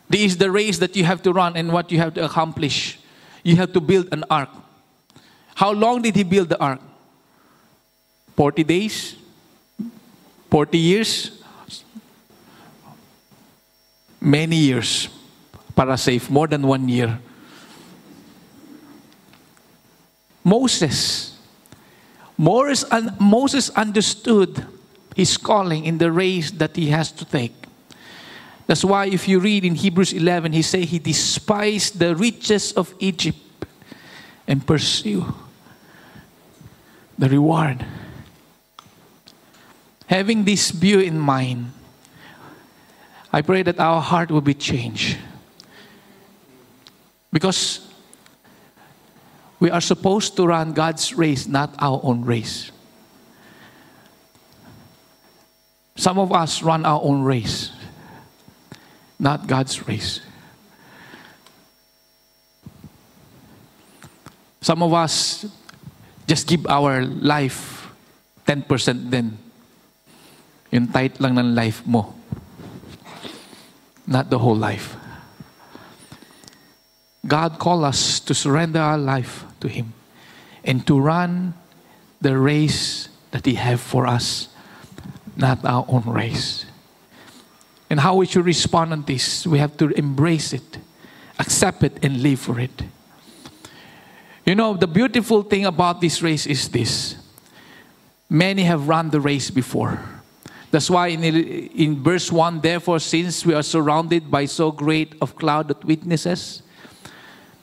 This 0.08 0.32
is 0.32 0.36
the 0.36 0.50
race 0.50 0.78
that 0.78 0.94
you 0.94 1.04
have 1.04 1.22
to 1.22 1.32
run 1.32 1.56
and 1.56 1.72
what 1.72 1.90
you 1.90 1.98
have 1.98 2.14
to 2.14 2.24
accomplish. 2.24 2.98
You 3.42 3.56
have 3.56 3.72
to 3.72 3.80
build 3.80 4.08
an 4.12 4.24
ark. 4.30 4.50
How 5.54 5.72
long 5.72 6.02
did 6.02 6.16
he 6.16 6.22
build 6.22 6.50
the 6.50 6.60
ark? 6.60 6.80
40 8.36 8.64
days? 8.64 9.16
40 10.50 10.78
years? 10.78 11.42
Many 14.20 14.56
years 14.56 15.08
para 15.74 15.96
save, 15.96 16.30
more 16.30 16.46
than 16.46 16.66
one 16.66 16.88
year. 16.88 17.18
Moses. 20.44 21.36
Moses 22.38 23.70
understood 23.70 24.66
his 25.14 25.36
calling 25.36 25.84
in 25.84 25.98
the 25.98 26.10
race 26.10 26.50
that 26.50 26.74
he 26.74 26.88
has 26.88 27.12
to 27.12 27.24
take. 27.24 27.54
That's 28.66 28.84
why 28.84 29.06
if 29.06 29.28
you 29.28 29.38
read 29.38 29.64
in 29.64 29.74
Hebrews 29.74 30.12
11, 30.12 30.52
he 30.52 30.62
say 30.62 30.84
he 30.84 30.98
despised 30.98 31.98
the 31.98 32.16
riches 32.16 32.72
of 32.72 32.94
Egypt 32.98 33.38
and 34.48 34.66
pursue 34.66 35.34
the 37.18 37.28
reward. 37.28 37.84
Having 40.06 40.44
this 40.44 40.70
view 40.70 41.00
in 41.00 41.18
mind, 41.18 41.72
I 43.32 43.42
pray 43.42 43.62
that 43.62 43.78
our 43.78 44.00
heart 44.00 44.30
will 44.30 44.40
be 44.40 44.54
changed. 44.54 45.18
Because 47.32 47.88
we 49.58 49.70
are 49.70 49.80
supposed 49.80 50.36
to 50.36 50.46
run 50.46 50.72
God's 50.72 51.14
race, 51.14 51.46
not 51.46 51.74
our 51.78 52.00
own 52.02 52.24
race. 52.24 52.70
Some 55.96 56.18
of 56.18 56.32
us 56.32 56.62
run 56.62 56.84
our 56.84 57.00
own 57.02 57.22
race, 57.22 57.70
not 59.18 59.46
God's 59.46 59.86
race. 59.86 60.20
Some 64.60 64.82
of 64.82 64.92
us 64.94 65.46
just 66.26 66.46
give 66.46 66.66
our 66.66 67.04
life 67.04 67.90
10% 68.46 69.10
then. 69.10 69.38
Yung 70.70 70.86
tithe 70.86 71.20
lang 71.20 71.38
ng 71.38 71.54
life 71.54 71.86
mo. 71.86 72.14
Not 74.06 74.30
the 74.30 74.38
whole 74.38 74.56
life. 74.56 74.96
God 77.26 77.58
called 77.58 77.84
us 77.84 78.20
to 78.20 78.34
surrender 78.34 78.80
our 78.80 78.98
life 78.98 79.44
to 79.60 79.68
Him 79.68 79.92
and 80.64 80.86
to 80.86 80.98
run 80.98 81.54
the 82.20 82.36
race 82.36 83.08
that 83.30 83.46
He 83.46 83.54
has 83.54 83.80
for 83.80 84.06
us, 84.06 84.48
not 85.36 85.64
our 85.64 85.84
own 85.88 86.04
race. 86.04 86.66
And 87.88 88.00
how 88.00 88.16
we 88.16 88.26
should 88.26 88.44
respond 88.44 88.92
on 88.92 89.02
this, 89.02 89.46
we 89.46 89.58
have 89.58 89.76
to 89.76 89.88
embrace 89.90 90.52
it, 90.52 90.78
accept 91.38 91.82
it, 91.82 92.04
and 92.04 92.22
live 92.22 92.40
for 92.40 92.58
it. 92.58 92.82
You 94.46 94.54
know, 94.54 94.74
the 94.74 94.86
beautiful 94.86 95.42
thing 95.42 95.66
about 95.66 96.00
this 96.00 96.22
race 96.22 96.46
is 96.46 96.68
this 96.68 97.16
many 98.28 98.62
have 98.62 98.88
run 98.88 99.10
the 99.10 99.20
race 99.20 99.50
before. 99.50 100.00
That's 100.70 100.88
why 100.88 101.08
in, 101.08 101.22
in 101.22 102.02
verse 102.02 102.32
1, 102.32 102.62
therefore, 102.62 102.98
since 102.98 103.44
we 103.44 103.52
are 103.52 103.62
surrounded 103.62 104.30
by 104.30 104.46
so 104.46 104.72
great 104.72 105.14
of 105.20 105.36
cloud 105.36 105.70
of 105.70 105.84
witnesses, 105.84 106.62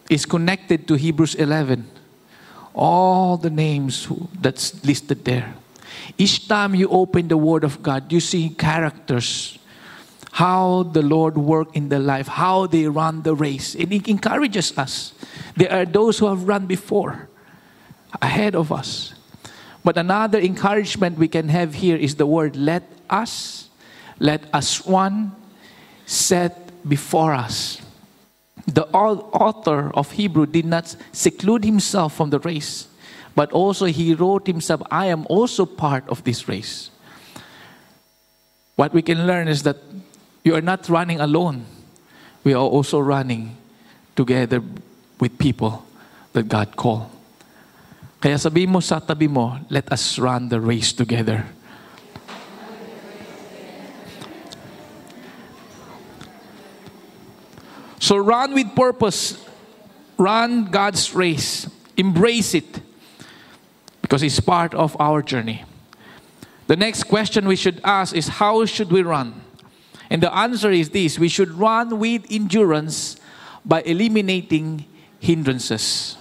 is 0.10 0.26
connected 0.26 0.88
to 0.88 0.96
Hebrews 0.96 1.36
11. 1.36 1.88
All 2.74 3.38
the 3.38 3.50
names 3.50 4.10
that's 4.42 4.84
listed 4.84 5.24
there. 5.24 5.54
Each 6.18 6.48
time 6.48 6.74
you 6.74 6.90
open 6.90 7.28
the 7.28 7.38
Word 7.38 7.64
of 7.64 7.82
God, 7.84 8.12
you 8.12 8.20
see 8.20 8.50
characters, 8.50 9.58
how 10.32 10.84
the 10.84 11.02
Lord 11.02 11.38
worked 11.38 11.76
in 11.76 11.90
their 11.90 12.00
life, 12.00 12.28
how 12.28 12.66
they 12.66 12.88
run 12.88 13.22
the 13.22 13.36
race. 13.36 13.76
And 13.76 13.94
it 13.94 14.08
encourages 14.08 14.76
us. 14.78 15.14
There 15.56 15.72
are 15.72 15.86
those 15.86 16.18
who 16.18 16.28
have 16.28 16.48
run 16.48 16.66
before, 16.66 17.30
ahead 18.22 18.56
of 18.56 18.72
us. 18.72 19.14
But 19.84 19.98
another 19.98 20.40
encouragement 20.40 21.18
we 21.18 21.28
can 21.28 21.50
have 21.50 21.76
here 21.76 21.96
is 21.96 22.16
the 22.16 22.26
word 22.26 22.56
let 22.56 22.84
us, 23.10 23.70
let 24.20 24.44
us 24.54 24.86
one 24.86 25.32
set 26.06 26.72
before 26.88 27.34
us 27.34 27.82
the 28.74 28.88
author 28.94 29.92
of 29.94 30.12
Hebrew 30.12 30.46
did 30.46 30.66
not 30.66 30.96
seclude 31.12 31.64
himself 31.64 32.16
from 32.16 32.30
the 32.30 32.40
race, 32.40 32.88
but 33.36 33.52
also 33.52 33.86
he 33.86 34.14
wrote 34.14 34.48
himself, 34.48 34.82
I 34.92 35.08
am 35.08 35.26
also 35.30 35.66
part 35.66 36.08
of 36.10 36.24
this 36.24 36.48
race. 36.48 36.92
What 38.76 38.94
we 38.94 39.02
can 39.02 39.28
learn 39.28 39.48
is 39.48 39.64
that 39.64 39.78
you 40.44 40.56
are 40.56 40.62
not 40.62 40.88
running 40.88 41.20
alone. 41.20 41.66
We 42.44 42.54
are 42.54 42.64
also 42.64 43.00
running 43.00 43.58
together 44.16 44.64
with 45.20 45.38
people 45.38 45.86
that 46.34 46.48
God 46.48 46.76
called. 46.76 47.10
Kaya 48.20 48.38
sabi 48.38 48.66
mo 48.66 48.80
sa 48.80 49.00
tabi 49.00 49.28
mo, 49.28 49.60
let 49.70 49.92
us 49.92 50.20
run 50.20 50.50
the 50.50 50.60
race 50.60 50.92
together. 50.92 51.46
So 58.00 58.18
run 58.18 58.54
with 58.54 58.76
purpose. 58.76 59.46
Run 60.18 60.66
God's 60.66 61.14
race. 61.14 61.70
Embrace 61.96 62.54
it 62.54 62.82
because 64.02 64.24
it's 64.24 64.40
part 64.40 64.74
of 64.74 65.00
our 65.00 65.22
journey. 65.22 65.64
The 66.68 66.76
next 66.76 67.04
question 67.04 67.48
we 67.48 67.56
should 67.56 67.82
ask 67.84 68.16
is 68.16 68.28
how 68.28 68.66
should 68.66 68.92
we 68.92 69.04
run? 69.04 69.42
And 70.10 70.24
the 70.24 70.34
answer 70.34 70.72
is 70.72 70.90
this 70.90 71.20
we 71.20 71.30
should 71.30 71.52
run 71.52 72.00
with 72.00 72.26
endurance 72.32 73.18
by 73.66 73.82
eliminating 73.82 74.86
hindrances. 75.20 76.18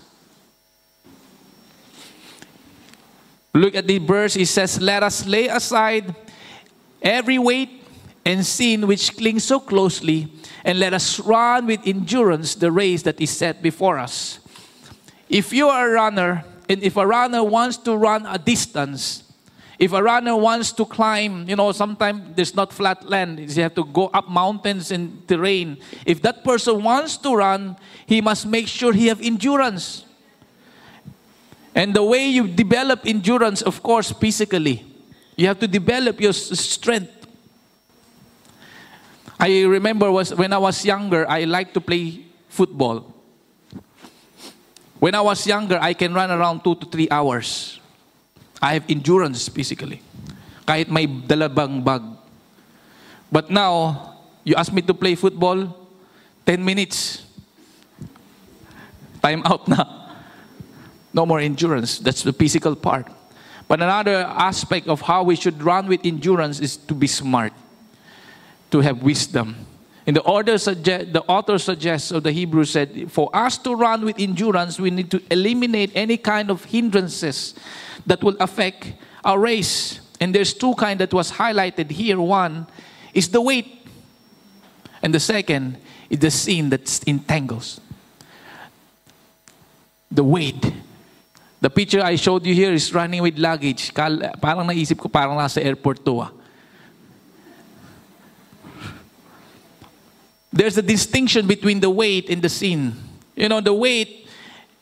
Look 3.55 3.75
at 3.75 3.87
the 3.87 3.99
verse, 3.99 4.37
it 4.37 4.47
says, 4.47 4.81
Let 4.81 5.03
us 5.03 5.27
lay 5.27 5.49
aside 5.49 6.15
every 7.03 7.39
weight 7.39 7.78
and 8.29 8.45
sin 8.45 8.87
which 8.87 9.17
cling 9.17 9.39
so 9.39 9.59
closely, 9.59 10.29
and 10.63 10.79
let 10.79 10.93
us 10.93 11.19
run 11.21 11.65
with 11.65 11.81
endurance 11.87 12.55
the 12.55 12.71
race 12.71 13.03
that 13.03 13.19
is 13.23 13.31
set 13.31 13.63
before 13.63 13.97
us. 13.97 14.39
If 15.31 15.51
you 15.51 15.69
are 15.69 15.89
a 15.89 15.93
runner, 15.95 16.45
and 16.69 16.83
if 16.83 16.99
a 16.99 17.07
runner 17.07 17.43
wants 17.43 17.79
to 17.79 17.97
run 17.97 18.27
a 18.27 18.37
distance, 18.37 19.25
if 19.79 19.95
a 19.95 20.03
runner 20.03 20.37
wants 20.37 20.73
to 20.73 20.85
climb, 20.85 21.49
you 21.49 21.57
know, 21.57 21.73
sometimes 21.73 22.37
there's 22.37 22.55
not 22.55 22.71
flat 22.71 23.09
land, 23.09 23.41
you 23.41 23.63
have 23.63 23.75
to 23.77 23.85
go 23.87 24.09
up 24.13 24.29
mountains 24.29 24.91
and 24.91 25.27
terrain. 25.27 25.79
If 26.05 26.21
that 26.21 26.45
person 26.45 26.83
wants 26.83 27.17
to 27.19 27.35
run, 27.35 27.77
he 28.05 28.21
must 28.21 28.45
make 28.45 28.69
sure 28.69 28.93
he 28.93 29.07
have 29.07 29.23
endurance. 29.23 30.05
And 31.75 31.95
the 31.95 32.05
way 32.05 32.29
you 32.29 32.47
develop 32.47 33.07
endurance, 33.07 33.63
of 33.63 33.83
course, 33.83 34.13
physically, 34.13 34.85
you 35.35 35.47
have 35.47 35.61
to 35.61 35.69
develop 35.69 36.21
your 36.21 36.35
strength. 36.35 37.18
I 39.39 39.63
remember 39.63 40.11
was 40.11 40.35
when 40.35 40.53
I 40.53 40.59
was 40.59 40.85
younger, 40.85 41.29
I 41.31 41.45
liked 41.45 41.75
to 41.75 41.81
play 41.81 42.27
football. 42.49 43.15
When 44.99 45.15
I 45.15 45.21
was 45.21 45.47
younger, 45.47 45.79
I 45.81 45.95
can 45.95 46.13
run 46.13 46.31
around 46.31 46.65
two 46.65 46.75
to 46.75 46.87
three 46.87 47.07
hours. 47.09 47.79
I 48.61 48.75
have 48.75 48.85
endurance 48.91 49.47
physically. 49.47 50.03
Kahit 50.67 50.91
may 50.91 51.07
dalabang 51.07 51.85
bag. 51.85 52.03
But 53.31 53.51
now, 53.51 54.19
you 54.43 54.57
ask 54.57 54.73
me 54.73 54.83
to 54.83 54.95
play 54.95 55.15
football, 55.15 55.71
10 56.45 56.65
minutes. 56.65 57.23
Time 59.23 59.43
out 59.47 59.69
na. 59.69 59.85
No 61.15 61.25
more 61.25 61.39
endurance. 61.39 61.99
That's 61.99 62.23
the 62.23 62.33
physical 62.33 62.75
part. 62.75 63.07
But 63.69 63.83
another 63.83 64.25
aspect 64.25 64.89
of 64.89 65.01
how 65.03 65.23
we 65.23 65.37
should 65.37 65.63
run 65.63 65.87
with 65.87 66.01
endurance 66.05 66.59
is 66.59 66.77
to 66.89 66.95
be 66.95 67.07
smart, 67.07 67.53
to 68.71 68.81
have 68.81 69.03
wisdom. 69.03 69.57
In 70.07 70.15
the 70.15 70.23
order 70.23 70.57
suggest, 70.57 71.13
the 71.13 71.23
author 71.25 71.59
suggests, 71.59 72.13
or 72.13 72.21
the 72.21 72.33
Hebrew 72.33 72.65
said, 72.65 73.13
for 73.13 73.29
us 73.35 73.59
to 73.59 73.75
run 73.75 74.05
with 74.05 74.19
endurance, 74.19 74.81
we 74.81 74.91
need 74.91 75.11
to 75.11 75.21
eliminate 75.31 75.93
any 75.95 76.17
kind 76.17 76.51
of 76.51 76.65
hindrances 76.65 77.55
that 78.07 78.25
will 78.25 78.37
affect 78.41 78.95
our 79.23 79.39
race. 79.39 80.01
And 80.19 80.35
there's 80.35 80.55
two 80.55 80.75
kind 80.75 80.99
that 81.01 81.13
was 81.13 81.33
highlighted 81.33 81.91
here. 81.91 82.19
One 82.19 82.67
is 83.13 83.29
the 83.29 83.43
weight, 83.43 83.87
and 85.03 85.13
the 85.13 85.21
second 85.21 85.77
is 86.09 86.19
the 86.21 86.31
sin 86.31 86.71
that 86.71 87.07
entangles. 87.07 87.79
The 90.11 90.25
weight. 90.25 90.73
The 91.61 91.69
picture 91.69 92.01
I 92.01 92.17
showed 92.17 92.47
you 92.47 92.55
here 92.55 92.73
is 92.73 92.95
running 92.95 93.21
with 93.21 93.37
luggage. 93.37 93.93
Parang 93.93 94.67
naisip 94.67 94.97
ko, 94.97 95.09
parang 95.09 95.37
nasa 95.37 95.63
airport 95.63 96.03
to 96.07 96.21
ah. 96.21 96.31
There's 100.53 100.79
a 100.79 100.83
distinction 100.83 101.47
between 101.47 101.81
the 101.81 101.91
weight 101.91 102.31
and 102.31 102.41
the 102.41 102.49
sin. 102.49 102.95
You 103.37 103.49
know, 103.49 103.61
the 103.61 103.75
weight, 103.75 104.27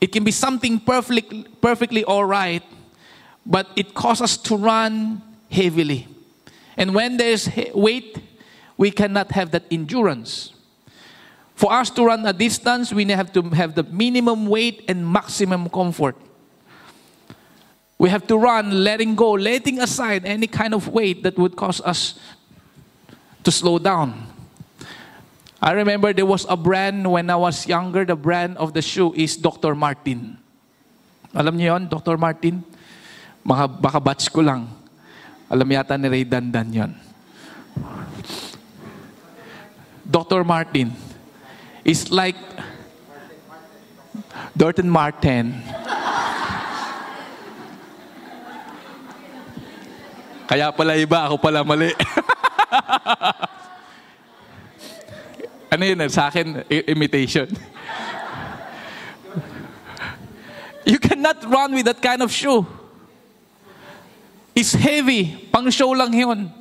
it 0.01 0.13
can 0.13 0.25
be 0.25 0.31
something 0.31 0.79
perfectly, 0.81 1.45
perfectly 1.61 2.05
all 2.05 2.25
right, 2.25 2.63
but 3.45 3.69
it 3.77 3.95
causes 3.95 4.23
us 4.23 4.37
to 4.39 4.57
run 4.57 5.23
heavily. 5.51 6.07
And 6.77 6.95
when 6.95 7.17
there's 7.17 7.49
weight, 7.75 8.19
we 8.77 8.91
cannot 8.91 9.33
have 9.33 9.51
that 9.53 9.65
endurance. 9.71 10.53
For 11.55 11.73
us 11.73 11.89
to 11.91 12.05
run 12.05 12.25
a 12.27 12.33
distance, 12.33 12.93
we 12.93 13.05
have 13.07 13.33
to 13.33 13.43
have 13.51 13.75
the 13.75 13.83
minimum 13.83 14.47
weight 14.47 14.85
and 14.89 15.11
maximum 15.11 15.71
comfort. 15.71 16.17
We 17.99 18.11
have 18.11 18.27
to 18.27 18.37
run, 18.37 18.85
letting 18.85 19.15
go, 19.15 19.33
letting 19.33 19.81
aside 19.81 20.27
any 20.27 20.47
kind 20.47 20.75
of 20.75 20.89
weight 20.89 21.23
that 21.23 21.39
would 21.39 21.57
cause 21.57 21.81
us 21.81 22.21
to 23.43 23.51
slow 23.51 23.79
down. 23.79 24.36
I 25.57 25.73
remember 25.73 26.13
there 26.13 26.29
was 26.29 26.45
a 26.49 26.57
brand 26.57 27.01
when 27.09 27.31
I 27.31 27.37
was 27.37 27.67
younger, 27.67 28.05
the 28.05 28.17
brand 28.17 28.59
of 28.59 28.77
the 28.77 28.83
shoe 28.83 29.15
is 29.17 29.37
Dr. 29.37 29.75
Martin. 29.75 30.37
Alam 31.33 31.57
niyo 31.57 31.76
yon, 31.76 31.89
Dr. 31.89 32.21
Martin? 32.21 32.61
Mga, 33.41 33.65
baka 33.80 33.99
batch 34.00 34.28
ko 34.28 34.45
lang. 34.45 34.69
Alam 35.49 35.69
yata 35.73 35.97
ni 35.97 36.09
Ray 36.13 36.25
Dandan 36.28 36.69
yon. 36.69 36.93
Dr. 40.04 40.45
Martin 40.45 40.93
is 41.85 42.13
like 42.13 42.37
Dorton 44.52 44.89
Martin. 44.89 45.57
Kaya 50.47 50.71
pala 50.71 50.95
iba, 50.95 51.26
ako 51.26 51.43
pala 51.43 51.67
mali. 51.67 51.91
ano 55.71 55.83
yun, 55.85 56.09
sa 56.09 56.29
akin, 56.29 56.65
imitation. 56.71 57.49
you 60.87 60.99
cannot 60.99 61.43
run 61.45 61.75
with 61.75 61.87
that 61.87 62.00
kind 62.00 62.23
of 62.23 62.31
shoe. 62.31 62.67
It's 64.55 64.73
heavy. 64.73 65.49
Pang 65.52 65.69
show 65.71 65.91
lang 65.91 66.13
yun. 66.13 66.52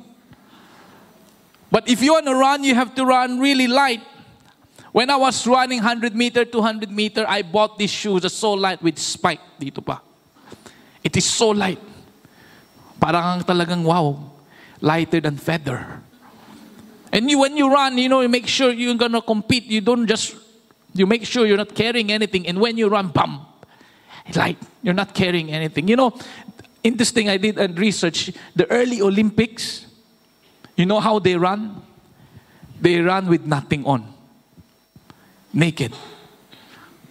But 1.70 1.88
if 1.88 2.02
you 2.02 2.12
want 2.12 2.26
to 2.26 2.34
run, 2.34 2.64
you 2.64 2.74
have 2.74 2.94
to 2.94 3.04
run 3.04 3.38
really 3.40 3.66
light. 3.66 4.02
When 4.92 5.10
I 5.10 5.16
was 5.16 5.46
running 5.46 5.78
100 5.78 6.14
meter, 6.14 6.44
200 6.44 6.90
meter, 6.90 7.24
I 7.28 7.42
bought 7.42 7.78
these 7.78 7.90
shoes 7.90 8.22
that's 8.22 8.34
so 8.34 8.52
light 8.52 8.82
with 8.82 8.98
spike 8.98 9.40
dito 9.60 9.84
pa. 9.84 10.00
It 11.04 11.16
is 11.16 11.24
so 11.24 11.50
light. 11.50 11.80
Parang 13.00 13.44
talagang 13.44 13.84
wow, 13.84 14.16
lighter 14.80 15.20
than 15.20 15.36
feather. 15.36 16.00
And 17.12 17.30
you, 17.30 17.38
when 17.38 17.56
you 17.56 17.72
run, 17.72 17.98
you 17.98 18.08
know, 18.08 18.20
you 18.20 18.28
make 18.28 18.46
sure 18.46 18.72
you're 18.72 18.94
gonna 18.94 19.22
compete. 19.22 19.64
You 19.64 19.80
don't 19.80 20.06
just, 20.06 20.34
you 20.94 21.06
make 21.06 21.24
sure 21.24 21.46
you're 21.46 21.56
not 21.56 21.74
carrying 21.74 22.12
anything. 22.12 22.46
And 22.46 22.60
when 22.60 22.76
you 22.76 22.88
run, 22.88 23.08
bam, 23.08 23.40
like 24.34 24.56
You're 24.86 24.94
not 24.94 25.18
carrying 25.18 25.50
anything. 25.50 25.90
You 25.90 25.96
know, 25.98 26.14
interesting. 26.86 27.28
I 27.28 27.42
did 27.42 27.58
a 27.58 27.66
research. 27.66 28.30
The 28.54 28.70
early 28.70 29.02
Olympics, 29.02 29.82
you 30.76 30.86
know 30.86 31.00
how 31.00 31.18
they 31.18 31.34
run? 31.34 31.82
They 32.80 33.02
run 33.02 33.26
with 33.26 33.42
nothing 33.46 33.82
on, 33.84 34.06
naked. 35.52 35.90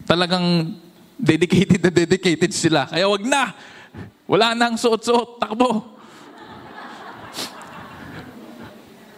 Talagang 0.07 0.79
dedicated 1.19 1.83
na 1.83 1.89
dedicated 1.91 2.53
sila. 2.53 2.87
Kaya 2.87 3.09
wag 3.11 3.27
na. 3.27 3.51
Wala 4.23 4.55
nang 4.55 4.79
suot-suot, 4.79 5.43
takbo. 5.43 5.94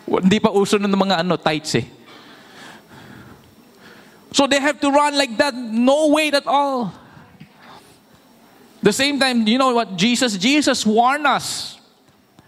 Hindi 0.07 0.39
pa 0.39 0.49
uso 0.49 0.79
ng 0.79 0.87
mga 0.87 1.19
ano, 1.19 1.35
tights 1.35 1.75
eh. 1.75 1.87
So 4.31 4.47
they 4.47 4.59
have 4.59 4.79
to 4.79 4.89
run 4.91 5.17
like 5.17 5.35
that, 5.37 5.55
no 5.55 6.07
weight 6.07 6.33
at 6.33 6.47
all. 6.47 6.93
The 8.81 8.93
same 8.93 9.19
time, 9.19 9.47
you 9.47 9.57
know 9.57 9.73
what 9.73 9.97
Jesus, 9.97 10.37
Jesus 10.37 10.85
warned 10.85 11.25
us. 11.25 11.79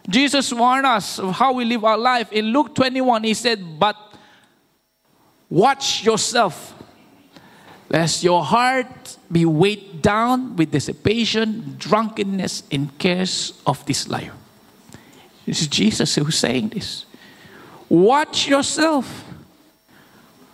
Jesus 0.08 0.54
warned 0.54 0.86
us 0.86 1.19
of 1.19 1.36
how 1.36 1.54
we 1.54 1.65
live 1.65 1.84
our 1.84 1.98
life. 1.98 2.32
In 2.32 2.45
Luke 2.45 2.74
21, 2.76 3.24
he 3.24 3.34
said, 3.34 3.80
But 3.80 3.95
watch 5.50 6.04
yourself, 6.06 6.74
lest 7.89 8.24
your 8.24 8.43
heart 8.43 9.17
be 9.32 9.45
weighed 9.45 10.02
down 10.02 10.56
with 10.56 10.72
dissipation, 10.72 11.76
drunkenness, 11.78 12.63
and 12.72 12.98
cares 12.98 13.54
of 13.65 13.86
this 13.86 14.08
life. 14.08 14.32
This 15.45 15.62
is 15.62 15.67
Jesus 15.67 16.15
who's 16.15 16.38
saying 16.38 16.69
this. 16.69 17.06
Watch 17.89 18.47
yourself. 18.47 19.25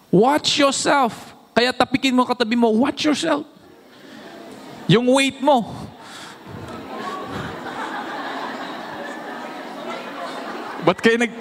Watch 0.08 0.56
yourself. 0.58 1.36
Kaya 1.52 1.76
tapikin 1.76 2.16
mo 2.16 2.24
katabi 2.24 2.56
mo, 2.56 2.72
watch 2.72 3.04
yourself. 3.04 3.44
Yung 4.88 5.12
weight 5.12 5.44
mo. 5.44 5.68
Ba't 10.88 11.02
kayo 11.04 11.20
nag... 11.20 11.34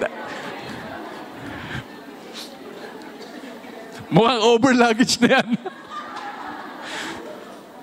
Mukhang 4.11 4.41
over 4.43 4.71
luggage 4.75 5.15
na 5.23 5.39
yan. 5.39 5.49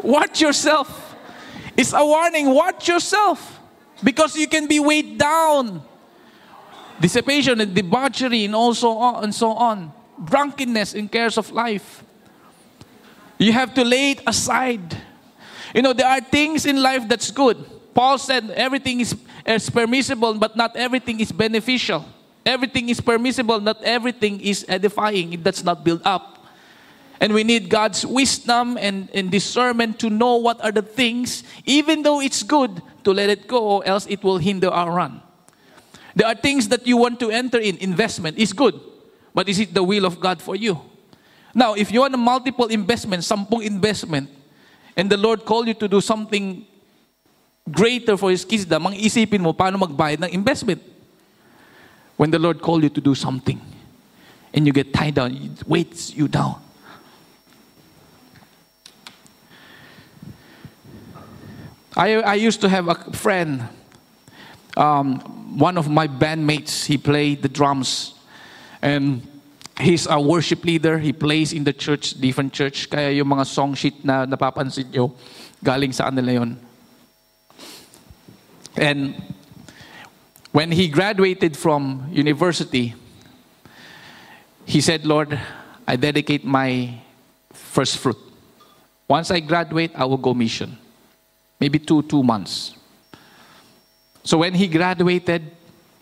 Watch 0.02 0.42
yourself. 0.42 0.88
It's 1.76 1.94
a 1.94 2.04
warning. 2.04 2.50
Watch 2.50 2.88
yourself. 2.88 3.40
Because 4.02 4.36
you 4.36 4.50
can 4.50 4.66
be 4.66 4.80
weighed 4.80 5.16
down. 5.16 5.80
Dissipation 7.02 7.60
and 7.60 7.74
debauchery 7.74 8.44
and 8.44 8.54
also 8.54 8.90
on 8.90 9.24
and 9.24 9.34
so 9.34 9.50
on. 9.50 9.90
Drunkenness 10.22 10.94
and 10.94 11.10
cares 11.10 11.36
of 11.36 11.50
life. 11.50 12.04
You 13.38 13.50
have 13.50 13.74
to 13.74 13.82
lay 13.82 14.12
it 14.12 14.22
aside. 14.24 14.96
You 15.74 15.82
know, 15.82 15.92
there 15.92 16.06
are 16.06 16.20
things 16.20 16.64
in 16.64 16.80
life 16.80 17.08
that's 17.08 17.32
good. 17.32 17.58
Paul 17.92 18.18
said 18.18 18.50
everything 18.52 19.00
is, 19.00 19.16
is 19.44 19.68
permissible, 19.68 20.34
but 20.34 20.54
not 20.54 20.76
everything 20.76 21.18
is 21.18 21.32
beneficial. 21.32 22.06
Everything 22.46 22.88
is 22.88 23.00
permissible, 23.00 23.60
not 23.60 23.82
everything 23.82 24.40
is 24.40 24.64
edifying. 24.68 25.32
It 25.32 25.42
does 25.42 25.64
not 25.64 25.82
build 25.82 26.02
up. 26.04 26.46
And 27.18 27.34
we 27.34 27.42
need 27.42 27.68
God's 27.68 28.06
wisdom 28.06 28.78
and, 28.80 29.08
and 29.12 29.28
discernment 29.28 29.98
to 30.00 30.10
know 30.10 30.36
what 30.36 30.62
are 30.62 30.72
the 30.72 30.82
things, 30.82 31.42
even 31.66 32.02
though 32.02 32.20
it's 32.20 32.44
good, 32.44 32.80
to 33.02 33.12
let 33.12 33.28
it 33.28 33.48
go, 33.48 33.58
or 33.58 33.86
else 33.86 34.06
it 34.06 34.22
will 34.22 34.38
hinder 34.38 34.68
our 34.68 34.90
run. 34.92 35.20
There 36.14 36.26
are 36.26 36.34
things 36.34 36.68
that 36.68 36.86
you 36.86 36.96
want 36.96 37.20
to 37.20 37.30
enter 37.30 37.58
in. 37.58 37.76
Investment 37.78 38.38
is 38.38 38.52
good. 38.52 38.78
But 39.34 39.48
is 39.48 39.58
it 39.58 39.72
the 39.72 39.82
will 39.82 40.04
of 40.04 40.20
God 40.20 40.42
for 40.42 40.54
you? 40.56 40.80
Now, 41.54 41.74
if 41.74 41.92
you 41.92 42.00
want 42.00 42.14
a 42.14 42.18
multiple 42.18 42.66
investment, 42.66 43.22
sampung 43.22 43.64
investment, 43.64 44.28
and 44.96 45.08
the 45.08 45.16
Lord 45.16 45.44
called 45.44 45.68
you 45.68 45.74
to 45.74 45.88
do 45.88 46.00
something 46.00 46.66
greater 47.70 48.16
for 48.16 48.30
His 48.30 48.44
kingdom, 48.44 48.86
ang 48.86 48.94
isipin 48.96 49.40
mo 49.40 49.52
paano 49.52 49.80
magbayad 49.80 50.24
ng 50.24 50.32
investment. 50.32 50.82
When 52.16 52.30
the 52.30 52.38
Lord 52.38 52.60
called 52.60 52.82
you 52.84 52.90
to 52.90 53.00
do 53.00 53.14
something, 53.14 53.60
and 54.52 54.66
you 54.66 54.72
get 54.72 54.92
tied 54.92 55.14
down, 55.16 55.32
it 55.32 55.66
weights 55.66 56.14
you 56.14 56.28
down. 56.28 56.60
I, 61.96 62.16
I 62.16 62.34
used 62.34 62.60
to 62.62 62.68
have 62.68 62.88
a 62.88 62.96
friend, 63.12 63.68
um, 64.76 65.18
one 65.58 65.76
of 65.76 65.88
my 65.88 66.08
bandmates, 66.08 66.86
he 66.86 66.98
played 66.98 67.42
the 67.42 67.48
drums. 67.48 68.14
And 68.80 69.26
he's 69.78 70.06
a 70.06 70.20
worship 70.20 70.64
leader. 70.64 70.98
He 70.98 71.12
plays 71.12 71.52
in 71.52 71.64
the 71.64 71.72
church, 71.72 72.20
different 72.20 72.52
church. 72.52 72.90
Kaya 72.90 73.10
yung 73.10 73.28
mga 73.28 73.46
song 73.46 73.74
sheet 73.74 74.04
na 74.04 74.26
napapansin 74.26 74.90
nyo, 74.92 75.14
galing 75.62 75.92
sa 75.92 76.10
kanila. 76.10 76.56
And 78.76 79.22
when 80.52 80.72
he 80.72 80.88
graduated 80.88 81.56
from 81.56 82.08
university, 82.10 82.94
he 84.64 84.80
said, 84.80 85.04
Lord, 85.04 85.38
I 85.86 85.96
dedicate 85.96 86.44
my 86.44 86.98
first 87.52 87.98
fruit. 87.98 88.18
Once 89.08 89.30
I 89.30 89.40
graduate, 89.40 89.92
I 89.94 90.04
will 90.04 90.16
go 90.16 90.32
mission. 90.32 90.78
Maybe 91.60 91.78
two, 91.78 92.02
two 92.02 92.22
months. 92.22 92.74
So 94.24 94.38
when 94.38 94.54
he 94.54 94.68
graduated, 94.68 95.50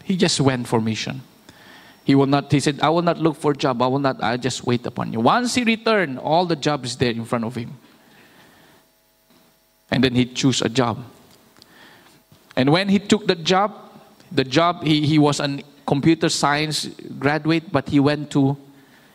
he 0.05 0.17
just 0.17 0.41
went 0.41 0.67
for 0.67 0.81
mission. 0.81 1.23
He 2.05 2.15
will 2.15 2.27
not, 2.27 2.51
he 2.51 2.61
said, 2.61 2.81
I 2.81 2.89
will 2.89 3.03
not 3.03 3.19
look 3.19 3.37
for 3.37 3.53
a 3.53 3.57
job. 3.57 3.81
I 3.83 3.87
will 3.87 3.99
not, 3.99 4.23
I'll 4.23 4.39
just 4.39 4.65
wait 4.65 4.85
upon 4.87 5.13
you. 5.13 5.21
Once 5.21 5.55
he 5.55 5.65
returned, 5.65 6.19
all 6.19 6.47
the 6.47 6.57
jobs 6.57 6.97
there 6.97 7.13
in 7.13 7.25
front 7.25 7.45
of 7.45 7.55
him. 7.55 7.77
And 9.91 10.03
then 10.05 10.15
he 10.15 10.25
choose 10.25 10.63
a 10.63 10.69
job. 10.69 11.05
And 12.57 12.71
when 12.71 12.89
he 12.89 12.99
took 12.99 13.27
the 13.27 13.35
job, 13.35 13.75
the 14.33 14.45
job, 14.45 14.85
he, 14.85 15.07
he 15.07 15.19
was 15.19 15.41
a 15.41 15.61
computer 15.87 16.29
science 16.29 16.87
graduate, 17.19 17.73
but 17.73 17.89
he 17.89 18.01
went 18.01 18.31
to 18.33 18.57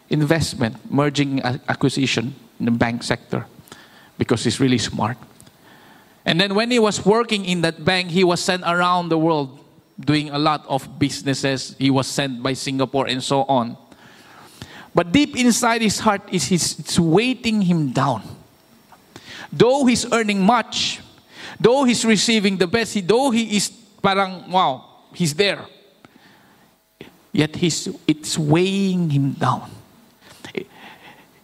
investment, 0.10 0.92
merging 0.92 1.42
acquisition 1.42 2.36
in 2.60 2.66
the 2.66 2.72
bank 2.72 3.04
sector 3.04 3.46
because 4.18 4.44
he's 4.44 4.60
really 4.60 4.78
smart. 4.78 5.18
And 6.26 6.42
then 6.42 6.56
when 6.56 6.72
he 6.72 6.80
was 6.80 7.06
working 7.06 7.46
in 7.46 7.62
that 7.62 7.86
bank, 7.86 8.10
he 8.10 8.24
was 8.24 8.42
sent 8.42 8.64
around 8.64 9.10
the 9.10 9.18
world 9.18 9.60
doing 10.00 10.30
a 10.32 10.40
lot 10.40 10.66
of 10.68 11.00
businesses. 11.00 11.76
He 11.78 11.90
was 11.90 12.08
sent 12.08 12.42
by 12.42 12.54
Singapore 12.54 13.08
and 13.08 13.24
so 13.24 13.44
on. 13.44 13.78
But 14.94 15.12
deep 15.12 15.38
inside 15.38 15.82
his 15.82 16.00
heart 16.00 16.22
is 16.32 16.48
his, 16.48 16.80
it's 16.80 16.98
weighting 16.98 17.62
him 17.62 17.92
down. 17.92 18.24
Though 19.52 19.86
he's 19.86 20.12
earning 20.12 20.42
much, 20.42 21.00
though 21.60 21.84
he's 21.84 22.04
receiving 22.04 22.58
the 22.58 22.68
best, 22.68 23.08
though 23.08 23.30
he 23.30 23.58
is 23.58 23.70
parang, 23.70 24.50
wow, 24.50 24.86
he's 25.14 25.34
there. 25.34 25.66
Yet 27.32 27.56
he's, 27.56 27.90
it's 28.08 28.38
weighing 28.38 29.10
him 29.10 29.34
down. 29.34 29.70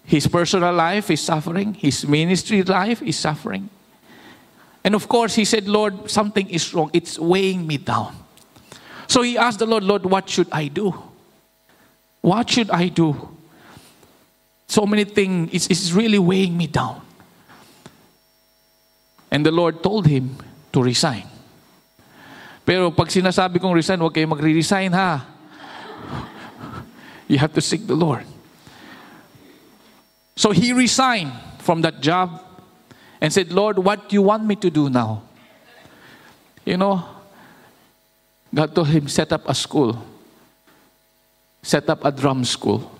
His 0.06 0.28
personal 0.28 0.74
life 0.74 1.10
is 1.12 1.22
suffering. 1.22 1.74
His 1.74 2.06
ministry 2.06 2.64
life 2.64 3.02
is 3.02 3.18
suffering. 3.18 3.70
And 4.84 4.96
of 4.96 5.08
course, 5.08 5.36
he 5.36 5.46
said, 5.46 5.68
Lord, 5.68 6.10
something 6.10 6.50
is 6.50 6.74
wrong. 6.74 6.90
It's 6.94 7.20
weighing 7.20 7.68
me 7.68 7.78
down. 7.78 8.16
So 9.08 9.22
he 9.22 9.38
asked 9.38 9.60
the 9.60 9.66
Lord, 9.66 9.84
Lord, 9.84 10.06
what 10.06 10.30
should 10.30 10.48
I 10.52 10.68
do? 10.68 10.94
What 12.22 12.50
should 12.50 12.70
I 12.72 12.88
do? 12.88 13.30
So 14.68 14.86
many 14.86 15.04
things, 15.04 15.50
it's, 15.54 15.68
it's 15.68 15.92
really 15.92 16.20
weighing 16.20 16.58
me 16.58 16.68
down. 16.68 17.02
And 19.30 19.46
the 19.46 19.52
Lord 19.52 19.84
told 19.84 20.08
him 20.08 20.38
to 20.74 20.82
resign. 20.82 21.28
Pero 22.66 22.92
pag 22.92 23.08
sinasabi 23.08 23.60
kong 23.60 23.74
resign, 23.74 24.00
huwag 24.00 24.14
kayo 24.14 24.30
magre-resign 24.30 24.94
ha. 24.94 25.26
You 27.28 27.38
have 27.38 27.54
to 27.54 27.62
seek 27.62 27.88
the 27.88 27.96
Lord. 27.96 28.26
So 30.36 30.52
he 30.52 30.74
resigned 30.74 31.32
from 31.60 31.82
that 31.82 32.02
job 32.02 32.44
and 33.22 33.32
said, 33.32 33.54
Lord, 33.54 33.78
what 33.78 34.10
do 34.10 34.16
you 34.16 34.24
want 34.24 34.44
me 34.44 34.56
to 34.58 34.70
do 34.72 34.90
now? 34.90 35.22
You 36.66 36.78
know, 36.78 37.06
God 38.54 38.76
told 38.76 38.88
him, 38.88 39.08
set 39.08 39.32
up 39.32 39.48
a 39.48 39.54
school, 39.54 40.04
set 41.62 41.88
up 41.90 42.04
a 42.04 42.12
drum 42.12 42.44
school. 42.44 42.92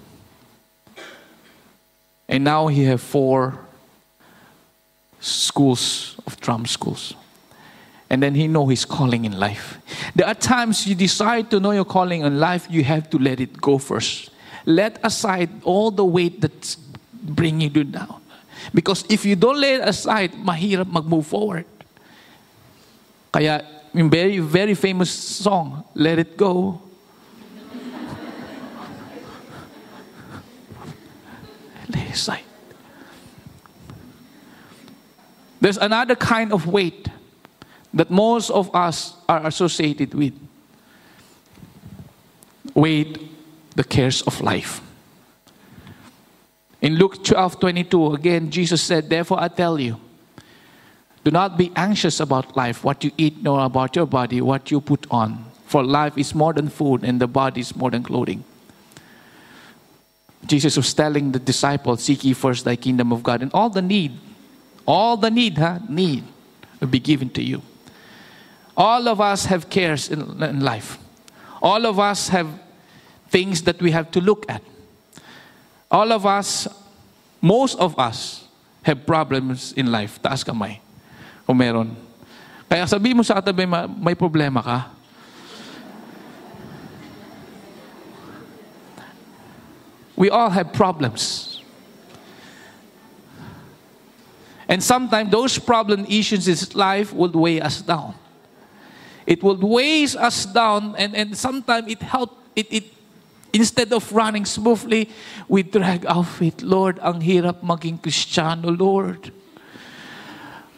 And 2.30 2.44
now 2.44 2.68
he 2.68 2.86
have 2.86 3.02
four 3.02 3.60
schools 5.20 6.16
of 6.26 6.40
drum 6.40 6.66
schools. 6.66 7.14
And 8.10 8.22
then 8.22 8.36
he 8.36 8.48
know 8.48 8.68
his 8.68 8.86
calling 8.86 9.26
in 9.26 9.40
life. 9.40 9.78
There 10.16 10.28
are 10.28 10.36
times 10.36 10.86
you 10.86 10.96
decide 10.96 11.50
to 11.52 11.60
know 11.60 11.72
your 11.72 11.86
calling 11.86 12.22
in 12.22 12.40
life, 12.40 12.68
you 12.70 12.84
have 12.84 13.10
to 13.10 13.18
let 13.18 13.40
it 13.40 13.60
go 13.60 13.78
first. 13.78 14.30
Let 14.66 15.00
aside 15.04 15.50
all 15.64 15.92
the 15.92 16.06
weight 16.06 16.42
that's 16.42 16.76
bringing 16.76 17.74
you 17.74 17.84
down. 17.84 18.21
Because 18.74 19.06
if 19.10 19.26
you 19.26 19.36
don't 19.36 19.60
lay 19.60 19.76
it 19.76 19.82
aside, 19.82 20.34
mahirap 20.34 20.92
mag-move 20.92 21.26
forward. 21.26 21.66
Kaya, 23.32 23.64
yung 23.94 24.10
very, 24.10 24.40
very 24.40 24.76
famous 24.76 25.10
song, 25.10 25.84
Let 25.96 26.20
It 26.20 26.38
Go. 26.38 26.82
lay 31.90 32.08
aside. 32.08 32.44
There's 35.60 35.78
another 35.78 36.16
kind 36.16 36.54
of 36.54 36.68
weight 36.68 37.08
that 37.94 38.10
most 38.10 38.50
of 38.50 38.74
us 38.76 39.16
are 39.28 39.46
associated 39.46 40.14
with. 40.14 40.34
Weight, 42.74 43.20
the 43.76 43.84
cares 43.84 44.22
of 44.24 44.42
life. 44.42 44.82
In 46.82 46.96
Luke 46.96 47.24
12 47.24 47.60
22, 47.60 48.14
again, 48.14 48.50
Jesus 48.50 48.82
said, 48.82 49.10
Therefore 49.10 49.40
I 49.40 49.48
tell 49.48 49.80
you, 49.80 50.00
do 51.24 51.30
not 51.30 51.58
be 51.58 51.72
anxious 51.76 52.20
about 52.20 52.58
life, 52.58 52.84
what 52.84 53.04
you 53.04 53.12
eat, 53.18 53.44
nor 53.44 53.64
about 53.64 53.96
your 53.96 54.08
body, 54.08 54.42
what 54.42 54.72
you 54.72 54.82
put 54.82 55.06
on. 55.12 55.46
For 55.68 55.84
life 55.84 56.18
is 56.18 56.34
more 56.34 56.54
than 56.54 56.70
food, 56.70 57.04
and 57.04 57.22
the 57.22 57.28
body 57.28 57.62
is 57.62 57.76
more 57.76 57.92
than 57.92 58.02
clothing. 58.02 58.44
Jesus 60.48 60.76
was 60.76 60.92
telling 60.94 61.32
the 61.32 61.40
disciples, 61.40 62.04
Seek 62.04 62.24
ye 62.24 62.34
first 62.34 62.66
thy 62.66 62.76
kingdom 62.76 63.14
of 63.14 63.22
God, 63.22 63.44
and 63.44 63.52
all 63.54 63.70
the 63.70 63.82
need, 63.84 64.20
all 64.88 65.16
the 65.16 65.30
need, 65.30 65.60
huh? 65.60 65.80
Need 65.88 66.24
will 66.80 66.88
be 66.88 67.00
given 67.00 67.30
to 67.30 67.44
you. 67.44 67.62
All 68.76 69.08
of 69.08 69.22
us 69.22 69.46
have 69.46 69.70
cares 69.70 70.10
in, 70.10 70.42
in 70.42 70.62
life. 70.62 70.98
All 71.62 71.86
of 71.86 72.00
us 72.00 72.30
have 72.30 72.48
things 73.30 73.62
that 73.64 73.80
we 73.80 73.92
have 73.92 74.10
to 74.12 74.20
look 74.20 74.46
at. 74.50 74.64
All 75.92 76.08
of 76.12 76.26
us, 76.26 76.72
most 77.44 77.78
of 77.78 78.00
us, 78.00 78.48
have 78.82 79.06
problems 79.06 79.74
in 79.76 79.92
life. 79.92 80.18
Taas 80.24 80.42
kamay. 80.42 80.80
Kung 81.46 81.58
meron. 81.60 81.92
Kaya 82.72 82.88
sabi 82.88 83.14
mo 83.14 83.22
sa 83.22 83.44
katabi, 83.44 83.68
may 84.00 84.16
problema 84.16 84.64
ka. 84.64 84.88
We 90.16 90.30
all 90.30 90.50
have 90.50 90.72
problems. 90.72 91.60
And 94.72 94.82
sometimes 94.82 95.30
those 95.30 95.60
problem 95.60 96.06
issues 96.08 96.48
in 96.48 96.56
life 96.80 97.12
will 97.12 97.36
weigh 97.36 97.60
us 97.60 97.82
down. 97.82 98.16
It 99.28 99.44
will 99.44 99.58
weigh 99.60 100.04
us 100.08 100.46
down 100.46 100.96
and, 100.96 101.14
and 101.14 101.38
sometimes 101.38 101.92
it 101.92 102.02
help 102.02 102.40
it, 102.56 102.68
it 102.72 102.86
Instead 103.52 103.92
of 103.92 104.08
running 104.12 104.46
smoothly, 104.46 105.10
we 105.48 105.64
drag 105.64 106.06
our 106.08 106.24
feet. 106.24 106.64
Lord, 106.64 107.00
ang 107.04 107.20
hirap 107.20 107.60
maging 107.60 108.00
Kristiyano, 108.00 108.72
Lord. 108.72 109.32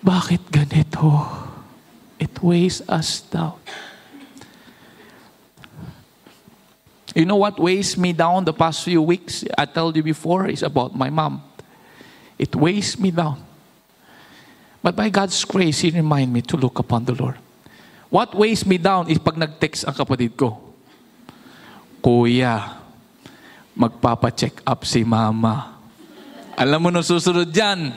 Bakit 0.02 0.50
ganito? 0.50 1.30
It 2.18 2.42
weighs 2.42 2.82
us 2.90 3.22
down. 3.22 3.62
You 7.14 7.26
know 7.30 7.38
what 7.38 7.62
weighs 7.62 7.94
me 7.94 8.12
down 8.12 8.46
the 8.46 8.58
past 8.58 8.82
few 8.82 9.02
weeks? 9.02 9.46
I 9.54 9.66
told 9.66 9.96
you 9.96 10.02
before, 10.02 10.50
is 10.50 10.64
about 10.64 10.98
my 10.98 11.12
mom. 11.12 11.46
It 12.40 12.56
weighs 12.56 12.98
me 12.98 13.12
down. 13.12 13.38
But 14.82 14.96
by 14.96 15.10
God's 15.14 15.38
grace, 15.46 15.86
He 15.86 15.92
remind 15.92 16.34
me 16.34 16.42
to 16.42 16.58
look 16.58 16.80
upon 16.80 17.06
the 17.06 17.14
Lord. 17.14 17.38
What 18.10 18.34
weighs 18.34 18.66
me 18.66 18.82
down 18.82 19.10
is 19.14 19.22
pag 19.22 19.38
nag-text 19.38 19.86
ang 19.86 19.94
kapatid 19.94 20.34
ko. 20.34 20.63
Kuya, 22.04 22.84
magpapa-check 23.72 24.60
up 24.68 24.84
si 24.84 25.08
mama. 25.08 25.80
Alam 26.60 26.80
mo 26.84 26.90
nung 26.92 27.00
susunod 27.00 27.48
dyan, 27.48 27.96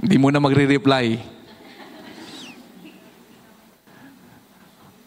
hindi 0.00 0.16
mo 0.16 0.32
na 0.32 0.40
magre-reply. 0.40 1.20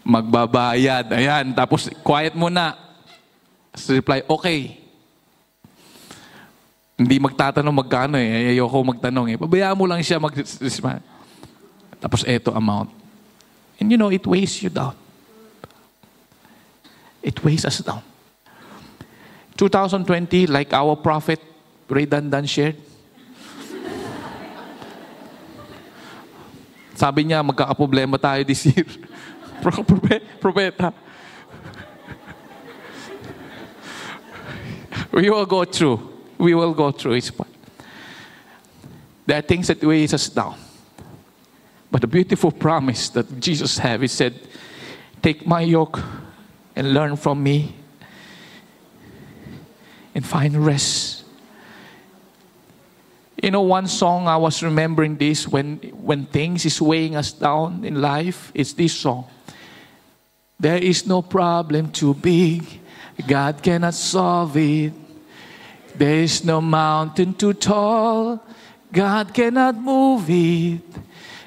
Magbabayad. 0.05 1.09
Ayan. 1.09 1.51
Tapos, 1.57 1.89
quiet 2.05 2.37
muna. 2.37 2.77
Tapos 3.73 3.89
reply, 3.89 4.21
okay. 4.29 4.59
Hindi 6.95 7.19
magtatanong 7.19 7.75
magkano 7.75 8.15
eh. 8.15 8.55
Ayoko 8.55 8.77
magtanong 8.87 9.35
eh. 9.35 9.37
Pabayaan 9.41 9.75
mo 9.75 9.83
lang 9.89 9.99
siya 9.99 10.21
mag 10.21 10.31
Tapos 11.99 12.21
eto 12.23 12.53
amount. 12.55 12.93
And 13.81 13.91
you 13.91 13.97
know, 13.99 14.13
it 14.13 14.23
weighs 14.23 14.61
you 14.63 14.71
down. 14.71 14.95
It 17.25 17.41
weighs 17.43 17.65
us 17.65 17.81
down. 17.81 18.05
2020, 19.57 20.45
like 20.45 20.73
our 20.73 20.95
prophet 20.95 21.41
Ray 21.89 22.05
Dandan 22.05 22.47
shared, 22.47 22.77
Sabi 26.95 27.27
niya, 27.27 27.43
magkakaproblema 27.43 28.15
tayo 28.15 28.47
this 28.47 28.63
year. 28.71 28.87
Propeta. 30.39 30.93
We 35.11 35.27
will 35.29 35.45
go 35.45 35.65
through. 35.67 35.99
We 36.39 36.55
will 36.55 36.73
go 36.73 36.91
through 36.95 37.15
each 37.19 37.35
part. 37.35 37.51
There 39.27 39.37
are 39.37 39.43
things 39.43 39.67
that 39.67 39.83
weighs 39.83 40.13
us 40.13 40.29
down. 40.29 40.55
But 41.91 41.99
the 42.01 42.07
beautiful 42.07 42.51
promise 42.51 43.09
that 43.09 43.27
Jesus 43.39 43.77
have, 43.79 43.99
he 43.99 44.07
said, 44.07 44.39
Take 45.21 45.45
my 45.45 45.61
yoke 45.67 45.99
and 46.75 46.93
learn 46.93 47.15
from 47.15 47.41
me 47.41 47.75
and 50.13 50.25
find 50.25 50.65
rest 50.65 51.25
you 53.45 53.51
know, 53.51 53.61
one 53.61 53.85
song 53.85 54.27
I 54.27 54.37
was 54.37 54.63
remembering 54.63 55.17
this 55.17 55.47
when 55.47 55.77
when 56.01 56.25
things 56.25 56.65
is 56.65 56.81
weighing 56.81 57.15
us 57.15 57.31
down 57.31 57.85
in 57.85 58.01
life. 58.01 58.51
It's 58.55 58.73
this 58.73 58.97
song. 58.97 59.29
There 60.59 60.81
is 60.81 61.05
no 61.05 61.21
problem 61.21 61.91
too 61.91 62.15
big, 62.15 62.65
God 63.27 63.61
cannot 63.61 63.93
solve 63.93 64.57
it. 64.57 64.93
There 65.93 66.25
is 66.25 66.43
no 66.43 66.59
mountain 66.59 67.35
too 67.35 67.53
tall, 67.53 68.41
God 68.91 69.31
cannot 69.31 69.75
move 69.75 70.25
it. 70.27 70.81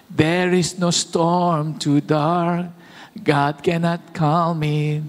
There 0.09 0.53
is 0.53 0.79
no 0.79 0.91
storm 0.91 1.79
too 1.81 2.01
dark, 2.01 2.67
God 3.25 3.63
cannot 3.63 4.15
calm 4.15 4.63
it. 4.63 5.03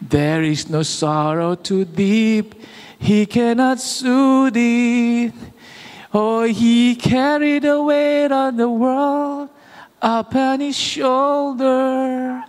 There 0.00 0.42
is 0.42 0.68
no 0.68 0.82
sorrow 0.82 1.54
too 1.54 1.84
deep, 1.84 2.54
He 2.98 3.26
cannot 3.26 3.80
soothe 3.80 4.56
it. 4.56 5.32
Oh, 6.12 6.44
he 6.44 6.94
carried 6.96 7.62
the 7.62 7.82
weight 7.82 8.32
of 8.32 8.56
the 8.56 8.68
world 8.70 9.50
upon 10.00 10.60
his 10.60 10.76
shoulder. 10.76 12.42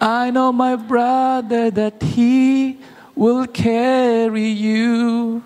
I 0.00 0.30
know, 0.30 0.52
my 0.52 0.74
brother, 0.74 1.70
that 1.70 2.02
he 2.02 2.78
will 3.14 3.46
carry 3.46 4.48
you, 4.48 5.44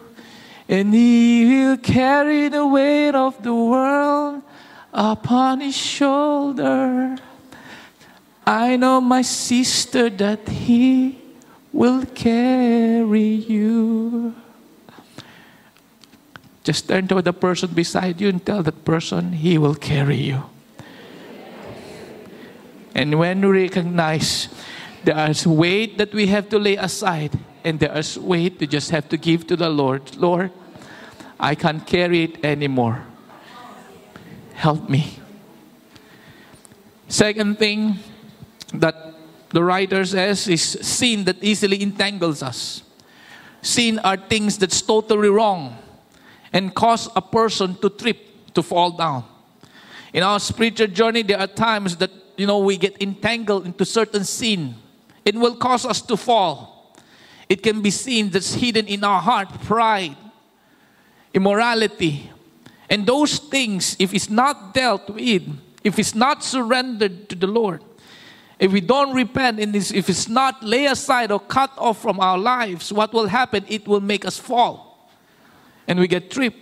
and 0.68 0.94
he 0.94 1.66
will 1.66 1.76
carry 1.76 2.48
the 2.48 2.66
weight 2.66 3.14
of 3.14 3.42
the 3.42 3.54
world 3.54 4.42
upon 4.94 5.60
his 5.60 5.76
shoulder. 5.76 7.18
I 8.46 8.76
know, 8.76 9.00
my 9.00 9.22
sister, 9.22 10.08
that 10.08 10.48
he 10.48 11.18
will 11.72 12.06
carry 12.06 13.34
you. 13.34 14.34
Just 16.66 16.88
turn 16.88 17.06
to 17.08 17.22
the 17.22 17.32
person 17.32 17.70
beside 17.70 18.20
you 18.20 18.28
and 18.28 18.44
tell 18.44 18.62
that 18.62 18.84
person, 18.84 19.32
He 19.32 19.56
will 19.56 19.76
carry 19.76 20.16
you. 20.16 20.42
And 22.92 23.18
when 23.20 23.40
we 23.40 23.68
recognize 23.68 24.48
there 25.04 25.30
is 25.30 25.46
weight 25.46 25.96
that 25.98 26.12
we 26.12 26.26
have 26.26 26.48
to 26.48 26.58
lay 26.58 26.74
aside, 26.74 27.38
and 27.62 27.78
there 27.78 27.96
is 27.96 28.18
weight 28.18 28.58
we 28.58 28.66
just 28.66 28.90
have 28.90 29.08
to 29.10 29.16
give 29.16 29.46
to 29.46 29.54
the 29.54 29.68
Lord. 29.68 30.16
Lord, 30.16 30.50
I 31.38 31.54
can't 31.54 31.86
carry 31.86 32.24
it 32.24 32.44
anymore. 32.44 33.04
Help 34.54 34.88
me. 34.88 35.20
Second 37.06 37.60
thing 37.60 37.98
that 38.74 39.14
the 39.50 39.62
writer 39.62 40.04
says 40.04 40.48
is 40.48 40.62
sin 40.62 41.24
that 41.24 41.42
easily 41.42 41.82
entangles 41.82 42.42
us. 42.42 42.82
Sin 43.62 43.98
are 44.00 44.16
things 44.16 44.58
that's 44.58 44.82
totally 44.82 45.28
wrong 45.28 45.76
and 46.52 46.74
cause 46.74 47.08
a 47.16 47.22
person 47.22 47.74
to 47.76 47.90
trip, 47.90 48.52
to 48.54 48.62
fall 48.62 48.92
down. 48.92 49.24
In 50.12 50.22
our 50.22 50.40
spiritual 50.40 50.86
journey, 50.88 51.22
there 51.22 51.38
are 51.38 51.46
times 51.46 51.96
that 51.96 52.10
you 52.36 52.46
know 52.46 52.58
we 52.58 52.76
get 52.76 53.00
entangled 53.02 53.66
into 53.66 53.84
certain 53.84 54.24
sin. 54.24 54.74
It 55.24 55.34
will 55.34 55.56
cause 55.56 55.84
us 55.84 56.00
to 56.02 56.16
fall. 56.16 56.94
It 57.48 57.62
can 57.62 57.82
be 57.82 57.90
sin 57.90 58.30
that's 58.30 58.54
hidden 58.54 58.86
in 58.86 59.04
our 59.04 59.20
heart, 59.20 59.48
pride, 59.62 60.16
immorality. 61.34 62.30
And 62.88 63.06
those 63.06 63.38
things, 63.38 63.96
if 63.98 64.14
it's 64.14 64.30
not 64.30 64.74
dealt 64.74 65.10
with, 65.10 65.42
if 65.82 65.98
it's 65.98 66.14
not 66.14 66.42
surrendered 66.42 67.28
to 67.28 67.34
the 67.36 67.46
Lord, 67.46 67.82
if 68.58 68.72
we 68.72 68.80
don't 68.80 69.14
repent 69.14 69.58
this, 69.72 69.92
if 69.92 70.08
it's 70.08 70.28
not 70.28 70.62
lay 70.62 70.86
aside 70.86 71.30
or 71.30 71.40
cut 71.40 71.70
off 71.76 72.00
from 72.00 72.20
our 72.20 72.38
lives, 72.38 72.92
what 72.92 73.12
will 73.12 73.26
happen? 73.26 73.64
It 73.68 73.86
will 73.86 74.00
make 74.00 74.24
us 74.24 74.38
fall 74.38 75.10
and 75.86 75.98
we 75.98 76.08
get 76.08 76.30
tripped. 76.30 76.58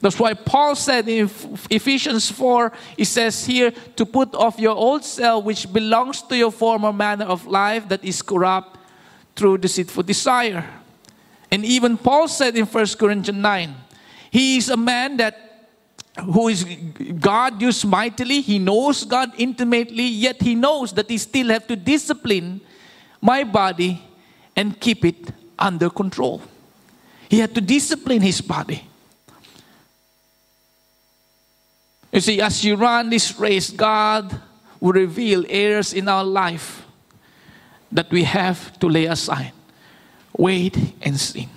That's 0.00 0.18
why 0.18 0.34
Paul 0.34 0.76
said 0.76 1.08
in 1.08 1.28
Ephesians 1.70 2.30
4, 2.30 2.72
he 2.96 3.04
says 3.04 3.44
here, 3.44 3.72
to 3.96 4.06
put 4.06 4.32
off 4.34 4.58
your 4.58 4.76
old 4.76 5.04
self, 5.04 5.44
which 5.44 5.70
belongs 5.72 6.22
to 6.22 6.36
your 6.36 6.52
former 6.52 6.92
manner 6.92 7.24
of 7.24 7.46
life 7.46 7.88
that 7.88 8.04
is 8.04 8.22
corrupt 8.22 8.78
through 9.34 9.58
deceitful 9.58 10.04
desire. 10.04 10.64
And 11.50 11.64
even 11.64 11.96
Paul 11.96 12.28
said 12.28 12.56
in 12.56 12.66
1 12.66 12.86
Corinthians 12.98 13.40
9, 13.40 13.74
he 14.30 14.58
is 14.58 14.68
a 14.68 14.76
man 14.76 15.16
that 15.16 15.47
who 16.24 16.48
is 16.48 16.64
God 16.64 17.60
used 17.62 17.84
mightily, 17.84 18.40
he 18.40 18.58
knows 18.58 19.04
God 19.04 19.32
intimately, 19.36 20.04
yet 20.04 20.40
he 20.40 20.54
knows 20.54 20.92
that 20.92 21.08
he 21.08 21.18
still 21.18 21.48
have 21.48 21.66
to 21.68 21.76
discipline 21.76 22.60
my 23.20 23.44
body 23.44 24.02
and 24.56 24.78
keep 24.78 25.04
it 25.04 25.32
under 25.58 25.90
control. 25.90 26.42
He 27.28 27.38
had 27.38 27.54
to 27.54 27.60
discipline 27.60 28.22
his 28.22 28.40
body. 28.40 28.84
You 32.12 32.20
see, 32.20 32.40
as 32.40 32.64
you 32.64 32.76
run 32.76 33.10
this 33.10 33.38
race, 33.38 33.70
God 33.70 34.40
will 34.80 34.92
reveal 34.92 35.44
areas 35.48 35.92
in 35.92 36.08
our 36.08 36.24
life 36.24 36.86
that 37.92 38.10
we 38.10 38.24
have 38.24 38.78
to 38.80 38.88
lay 38.88 39.06
aside, 39.06 39.52
Wait 40.36 40.76
and 41.02 41.18
sin. 41.18 41.48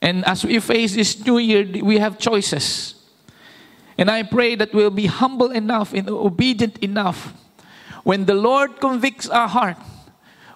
And 0.00 0.24
as 0.24 0.44
we 0.44 0.58
face 0.60 0.94
this 0.94 1.24
new 1.24 1.38
year, 1.38 1.64
we 1.82 1.98
have 1.98 2.18
choices. 2.18 2.94
And 3.98 4.10
I 4.10 4.22
pray 4.22 4.54
that 4.54 4.72
we'll 4.72 4.90
be 4.90 5.06
humble 5.06 5.50
enough 5.50 5.92
and 5.92 6.08
obedient 6.08 6.78
enough 6.78 7.34
when 8.04 8.24
the 8.24 8.34
Lord 8.34 8.80
convicts 8.80 9.28
our 9.28 9.48
heart. 9.48 9.76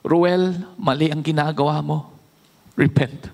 Ruel, 0.02 0.54
mali 0.78 1.10
ang 1.10 1.22
ginagawa 1.22 1.82
mo. 1.84 2.12
Repent. 2.76 3.30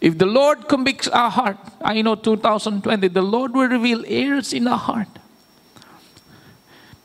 If 0.00 0.18
the 0.18 0.26
Lord 0.26 0.68
convicts 0.68 1.08
our 1.08 1.30
heart, 1.30 1.58
I 1.80 2.02
know 2.02 2.14
2020, 2.14 3.08
the 3.08 3.22
Lord 3.22 3.52
will 3.52 3.68
reveal 3.68 4.04
errors 4.06 4.52
in 4.52 4.68
our 4.68 4.78
heart. 4.78 5.08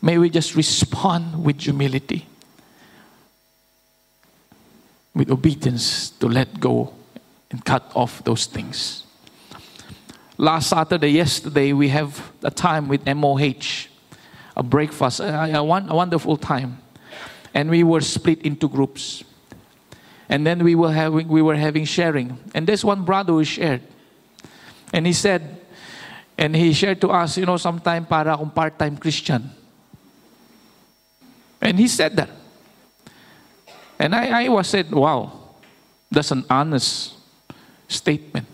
May 0.01 0.17
we 0.17 0.29
just 0.29 0.55
respond 0.55 1.43
with 1.43 1.61
humility, 1.61 2.25
with 5.13 5.29
obedience 5.29 6.09
to 6.19 6.27
let 6.27 6.59
go 6.59 6.93
and 7.51 7.63
cut 7.63 7.89
off 7.95 8.23
those 8.23 8.45
things. 8.45 9.05
Last 10.41 10.69
Saturday, 10.69 11.09
yesterday, 11.09 11.71
we 11.71 11.89
have 11.89 12.31
a 12.41 12.49
time 12.49 12.87
with 12.87 13.05
MOH, 13.05 13.85
a 14.57 14.63
breakfast, 14.63 15.19
a, 15.19 15.29
a, 15.29 15.61
a 15.61 15.93
wonderful 15.93 16.35
time. 16.35 16.81
And 17.53 17.69
we 17.69 17.83
were 17.83 18.01
split 18.01 18.41
into 18.41 18.67
groups. 18.67 19.23
And 20.27 20.41
then 20.41 20.63
we 20.63 20.73
were 20.73 20.91
having, 20.91 21.27
we 21.27 21.43
were 21.43 21.55
having 21.55 21.85
sharing. 21.85 22.39
And 22.55 22.65
there's 22.65 22.83
one 22.83 23.05
brother 23.05 23.33
who 23.33 23.43
shared. 23.43 23.83
And 24.91 25.05
he 25.05 25.13
said, 25.13 25.61
and 26.39 26.55
he 26.55 26.73
shared 26.73 26.99
to 27.01 27.09
us, 27.09 27.37
you 27.37 27.45
know, 27.45 27.57
sometime 27.57 28.07
para 28.07 28.33
akong 28.33 28.49
part-time 28.49 28.97
Christian. 28.97 29.47
And 31.61 31.77
he 31.77 31.87
said 31.87 32.15
that. 32.15 32.31
And 33.99 34.15
I, 34.15 34.45
I 34.45 34.49
was 34.49 34.69
said, 34.69 34.89
wow, 34.89 35.53
that's 36.09 36.31
an 36.31 36.45
honest 36.49 37.13
statement. 37.87 38.47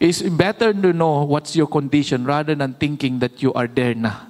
It's 0.00 0.22
better 0.22 0.72
to 0.72 0.92
know 0.94 1.24
what's 1.24 1.54
your 1.54 1.66
condition 1.66 2.24
rather 2.24 2.54
than 2.54 2.72
thinking 2.74 3.18
that 3.18 3.42
you 3.42 3.52
are 3.52 3.68
there 3.68 3.94
now. 3.94 4.26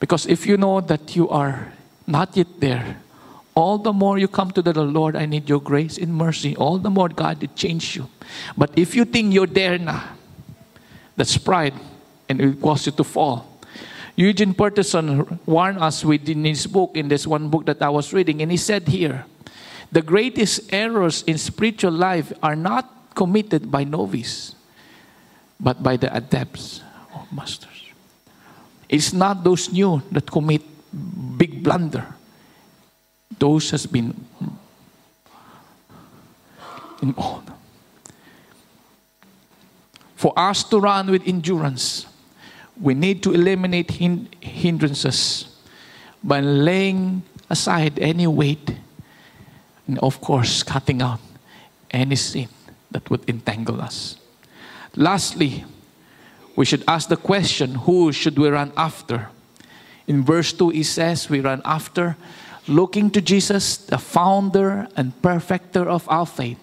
Because 0.00 0.26
if 0.26 0.46
you 0.46 0.56
know 0.56 0.80
that 0.80 1.14
you 1.14 1.28
are 1.28 1.72
not 2.08 2.36
yet 2.36 2.48
there, 2.58 2.98
all 3.54 3.78
the 3.78 3.92
more 3.92 4.18
you 4.18 4.26
come 4.26 4.50
to 4.50 4.62
the 4.62 4.72
Lord, 4.82 5.14
I 5.14 5.26
need 5.26 5.48
your 5.48 5.60
grace 5.60 5.96
and 5.96 6.12
mercy. 6.12 6.56
All 6.56 6.78
the 6.78 6.90
more 6.90 7.08
God 7.08 7.40
to 7.40 7.46
change 7.48 7.94
you. 7.94 8.08
But 8.56 8.70
if 8.74 8.96
you 8.96 9.04
think 9.04 9.32
you're 9.32 9.46
there 9.46 9.78
now, 9.78 10.02
that's 11.14 11.38
pride 11.38 11.74
and 12.28 12.40
it 12.40 12.46
will 12.46 12.62
cause 12.62 12.86
you 12.86 12.92
to 12.92 13.04
fall. 13.04 13.46
Eugene 14.16 14.54
Peterson 14.54 15.38
warned 15.46 15.78
us 15.78 16.04
within 16.04 16.44
his 16.44 16.66
book, 16.66 16.92
in 16.94 17.08
this 17.08 17.26
one 17.26 17.48
book 17.48 17.66
that 17.66 17.80
I 17.80 17.88
was 17.88 18.12
reading, 18.12 18.42
and 18.42 18.50
he 18.50 18.56
said 18.56 18.88
here 18.88 19.24
the 19.92 20.02
greatest 20.02 20.72
errors 20.72 21.22
in 21.26 21.38
spiritual 21.38 21.92
life 21.92 22.32
are 22.42 22.56
not 22.56 22.99
committed 23.14 23.70
by 23.70 23.84
novice, 23.84 24.54
but 25.58 25.82
by 25.82 25.96
the 25.96 26.14
adepts 26.14 26.80
or 27.14 27.26
masters. 27.32 27.90
It's 28.88 29.12
not 29.12 29.44
those 29.44 29.72
new 29.72 30.02
that 30.10 30.30
commit 30.30 30.62
big 31.38 31.62
blunder. 31.62 32.06
Those 33.38 33.70
has 33.70 33.86
been 33.86 34.14
in 37.02 37.14
all. 37.16 37.42
For 40.16 40.36
us 40.36 40.64
to 40.64 40.80
run 40.80 41.10
with 41.10 41.26
endurance, 41.26 42.06
we 42.78 42.94
need 42.94 43.22
to 43.22 43.32
eliminate 43.32 43.90
hindrances 44.40 45.48
by 46.22 46.40
laying 46.40 47.22
aside 47.48 47.98
any 47.98 48.26
weight 48.26 48.76
and, 49.86 49.98
of 50.00 50.20
course, 50.20 50.62
cutting 50.62 51.00
out 51.00 51.20
any 51.90 52.16
sin 52.16 52.48
that 52.90 53.08
would 53.10 53.28
entangle 53.28 53.80
us. 53.80 54.16
Lastly, 54.96 55.64
we 56.56 56.64
should 56.64 56.84
ask 56.88 57.08
the 57.08 57.16
question 57.16 57.74
who 57.74 58.12
should 58.12 58.38
we 58.38 58.48
run 58.48 58.72
after? 58.76 59.28
In 60.06 60.24
verse 60.24 60.52
2, 60.52 60.70
he 60.70 60.82
says, 60.82 61.30
We 61.30 61.40
run 61.40 61.62
after 61.64 62.16
looking 62.66 63.10
to 63.10 63.20
Jesus, 63.20 63.76
the 63.76 63.98
founder 63.98 64.88
and 64.96 65.20
perfecter 65.22 65.88
of 65.88 66.08
our 66.08 66.26
faith, 66.26 66.58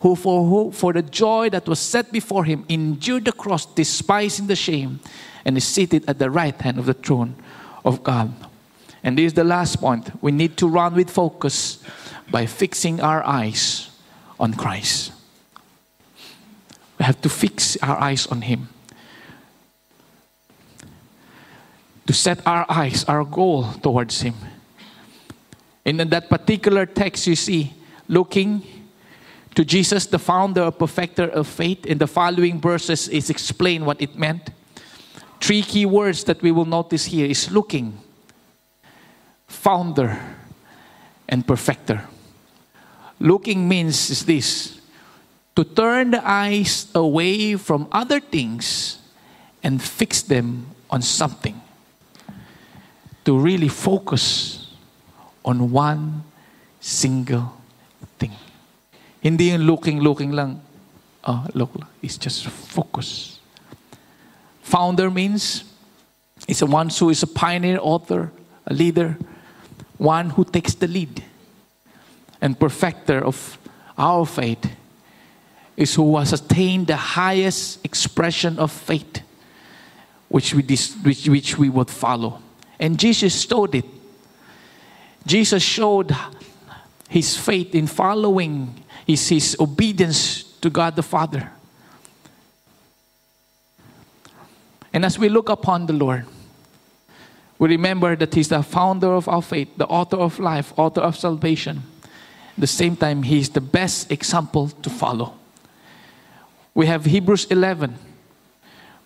who 0.00 0.16
for, 0.16 0.46
who 0.46 0.72
for 0.72 0.92
the 0.92 1.02
joy 1.02 1.50
that 1.50 1.68
was 1.68 1.78
set 1.78 2.12
before 2.12 2.44
him 2.44 2.64
endured 2.68 3.24
the 3.24 3.32
cross, 3.32 3.66
despising 3.66 4.46
the 4.46 4.56
shame, 4.56 5.00
and 5.44 5.56
is 5.56 5.64
seated 5.64 6.04
at 6.08 6.18
the 6.18 6.30
right 6.30 6.60
hand 6.60 6.78
of 6.78 6.86
the 6.86 6.94
throne 6.94 7.36
of 7.84 8.02
God. 8.02 8.32
And 9.02 9.18
this 9.18 9.26
is 9.26 9.34
the 9.34 9.44
last 9.44 9.80
point. 9.80 10.10
We 10.22 10.32
need 10.32 10.56
to 10.58 10.68
run 10.68 10.94
with 10.94 11.10
focus 11.10 11.82
by 12.30 12.46
fixing 12.46 13.00
our 13.00 13.24
eyes 13.24 13.90
on 14.38 14.54
Christ. 14.54 15.12
Have 17.02 17.20
to 17.22 17.28
fix 17.28 17.76
our 17.82 17.98
eyes 17.98 18.26
on 18.28 18.42
Him. 18.42 18.68
To 22.06 22.12
set 22.12 22.46
our 22.46 22.64
eyes, 22.68 23.04
our 23.04 23.24
goal 23.24 23.72
towards 23.82 24.22
Him. 24.22 24.34
In 25.84 25.96
that 25.96 26.30
particular 26.30 26.86
text, 26.86 27.26
you 27.26 27.34
see, 27.34 27.72
looking 28.06 28.62
to 29.54 29.64
Jesus, 29.64 30.06
the 30.06 30.18
founder 30.18 30.62
or 30.62 30.70
perfecter 30.70 31.24
of 31.24 31.46
faith. 31.46 31.84
In 31.86 31.98
the 31.98 32.06
following 32.06 32.60
verses, 32.60 33.08
is 33.08 33.30
explain 33.30 33.84
what 33.84 34.00
it 34.00 34.16
meant. 34.16 34.50
Three 35.40 35.62
key 35.62 35.86
words 35.86 36.24
that 36.24 36.40
we 36.40 36.52
will 36.52 36.64
notice 36.64 37.06
here 37.06 37.26
is 37.26 37.50
looking, 37.50 37.98
founder, 39.48 40.18
and 41.28 41.46
perfecter. 41.46 42.06
Looking 43.18 43.68
means 43.68 44.10
is 44.10 44.24
this 44.24 44.81
to 45.54 45.64
turn 45.64 46.12
the 46.12 46.22
eyes 46.26 46.88
away 46.94 47.56
from 47.56 47.86
other 47.92 48.20
things 48.20 48.98
and 49.62 49.82
fix 49.82 50.22
them 50.22 50.66
on 50.90 51.02
something. 51.02 51.60
To 53.24 53.38
really 53.38 53.68
focus 53.68 54.66
on 55.44 55.70
one 55.70 56.24
single 56.80 57.54
thing. 58.18 58.32
Hindi 59.20 59.50
yung 59.52 59.62
looking, 59.62 60.00
looking 60.00 60.32
lang. 60.32 60.60
Oh, 61.24 61.46
look, 61.54 61.70
it's 62.02 62.18
just 62.18 62.46
focus. 62.46 63.38
Founder 64.62 65.10
means 65.10 65.64
it's 66.48 66.62
a 66.62 66.66
one 66.66 66.88
who 66.88 67.10
is 67.10 67.22
a 67.22 67.28
pioneer, 67.28 67.78
author, 67.80 68.32
a 68.66 68.74
leader, 68.74 69.16
one 69.98 70.30
who 70.30 70.44
takes 70.44 70.74
the 70.74 70.88
lead. 70.88 71.22
And 72.40 72.58
perfecter 72.58 73.24
of 73.24 73.56
our 73.96 74.26
faith 74.26 74.66
is 75.82 75.94
who 75.94 76.16
has 76.16 76.32
attained 76.32 76.86
the 76.86 76.96
highest 76.96 77.84
expression 77.84 78.58
of 78.58 78.72
faith, 78.72 79.20
which 80.28 80.54
we, 80.54 80.62
which, 80.62 81.28
which 81.28 81.58
we 81.58 81.68
would 81.68 81.90
follow. 81.90 82.40
And 82.78 82.98
Jesus 82.98 83.42
showed 83.42 83.74
it. 83.74 83.84
Jesus 85.26 85.62
showed 85.62 86.16
his 87.08 87.36
faith 87.36 87.74
in 87.74 87.86
following 87.86 88.82
is 89.06 89.28
his 89.28 89.56
obedience 89.60 90.44
to 90.60 90.70
God 90.70 90.96
the 90.96 91.02
Father. 91.02 91.52
And 94.92 95.04
as 95.04 95.18
we 95.18 95.28
look 95.28 95.48
upon 95.48 95.86
the 95.86 95.92
Lord, 95.92 96.26
we 97.58 97.68
remember 97.68 98.16
that 98.16 98.34
He's 98.34 98.48
the 98.48 98.62
founder 98.62 99.14
of 99.14 99.28
our 99.28 99.40
faith, 99.40 99.68
the 99.76 99.86
author 99.86 100.16
of 100.16 100.38
life, 100.38 100.72
author 100.76 101.00
of 101.00 101.16
salvation. 101.16 101.82
At 102.02 102.60
the 102.60 102.66
same 102.66 102.96
time, 102.96 103.22
He 103.22 103.38
is 103.38 103.50
the 103.50 103.60
best 103.60 104.10
example 104.10 104.68
to 104.68 104.90
follow. 104.90 105.34
We 106.74 106.86
have 106.86 107.04
Hebrews 107.04 107.46
11, 107.46 107.96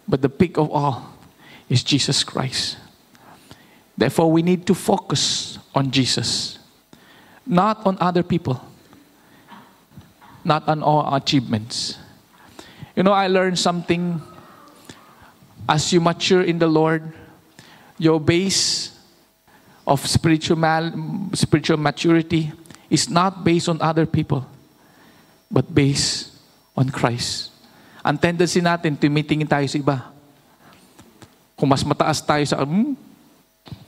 but 0.07 0.23
the 0.23 0.29
peak 0.29 0.57
of 0.57 0.71
all 0.71 1.15
is 1.69 1.83
Jesus 1.83 2.23
Christ. 2.23 2.79
Therefore, 3.99 4.31
we 4.31 4.43
need 4.43 4.67
to 4.67 4.75
focus 4.75 5.59
on 5.75 5.91
Jesus, 5.91 6.59
not 7.47 7.85
on 7.87 7.97
other 8.01 8.23
people 8.23 8.61
not 10.47 10.69
on 10.69 10.81
all 10.81 11.13
achievements. 11.13 11.99
You 12.95 13.03
know, 13.03 13.13
I 13.13 13.27
learned 13.27 13.59
something 13.59 14.23
as 15.69 15.93
you 15.93 16.01
mature 16.01 16.43
in 16.43 16.61
the 16.61 16.69
Lord, 16.69 17.13
your 17.99 18.21
base 18.21 18.95
of 19.87 20.07
spiritual, 20.07 20.57
spiritual 21.35 21.77
maturity 21.77 22.53
is 22.89 23.11
not 23.11 23.43
based 23.43 23.69
on 23.69 23.83
other 23.83 24.07
people, 24.07 24.47
but 25.51 25.75
based 25.75 26.31
on 26.77 26.91
Christ. 26.91 27.51
Ang 28.07 28.23
tendency 28.23 28.63
natin, 28.63 28.95
tumitingin 28.95 29.51
tayo 29.51 29.67
sa 29.67 29.83
iba. 29.83 30.15
Kung 31.59 31.67
mas 31.67 31.83
mataas 31.83 32.23
tayo 32.23 32.47
sa, 32.47 32.63
hmm, 32.63 32.95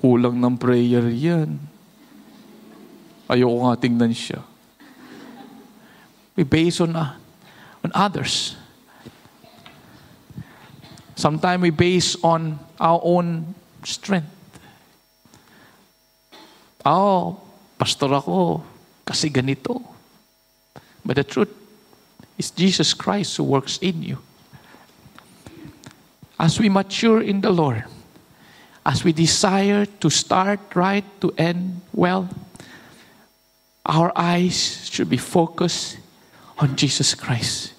kulang 0.02 0.34
ng 0.34 0.58
prayer 0.58 1.06
yan. 1.06 1.54
Ayoko 3.30 3.70
nga 3.70 3.78
tingnan 3.78 4.10
siya. 4.10 4.42
We 6.34 6.42
base 6.42 6.82
on, 6.82 6.98
uh, 6.98 7.14
on 7.86 7.94
others. 7.94 8.58
Sometimes 11.14 11.62
we 11.62 11.70
base 11.70 12.18
on 12.18 12.58
our 12.82 12.98
own 13.06 13.54
strength. 13.86 14.34
Oh, 16.82 17.38
pastor 17.78 18.10
ako 18.18 18.66
kasi 19.06 19.30
ganito. 19.30 19.78
But 21.06 21.22
the 21.22 21.26
truth 21.26 21.67
is 22.38 22.50
Jesus 22.50 22.94
Christ 22.94 23.36
who 23.36 23.44
works 23.44 23.78
in 23.78 24.02
you. 24.02 24.18
As 26.38 26.60
we 26.60 26.68
mature 26.68 27.20
in 27.20 27.40
the 27.40 27.50
Lord, 27.50 27.84
as 28.86 29.04
we 29.04 29.12
desire 29.12 29.84
to 29.84 30.08
start 30.08 30.60
right, 30.74 31.04
to 31.20 31.34
end 31.36 31.82
well, 31.92 32.28
our 33.84 34.12
eyes 34.14 34.88
should 34.88 35.10
be 35.10 35.16
focused 35.16 35.98
on 36.58 36.76
Jesus 36.76 37.14
Christ, 37.14 37.72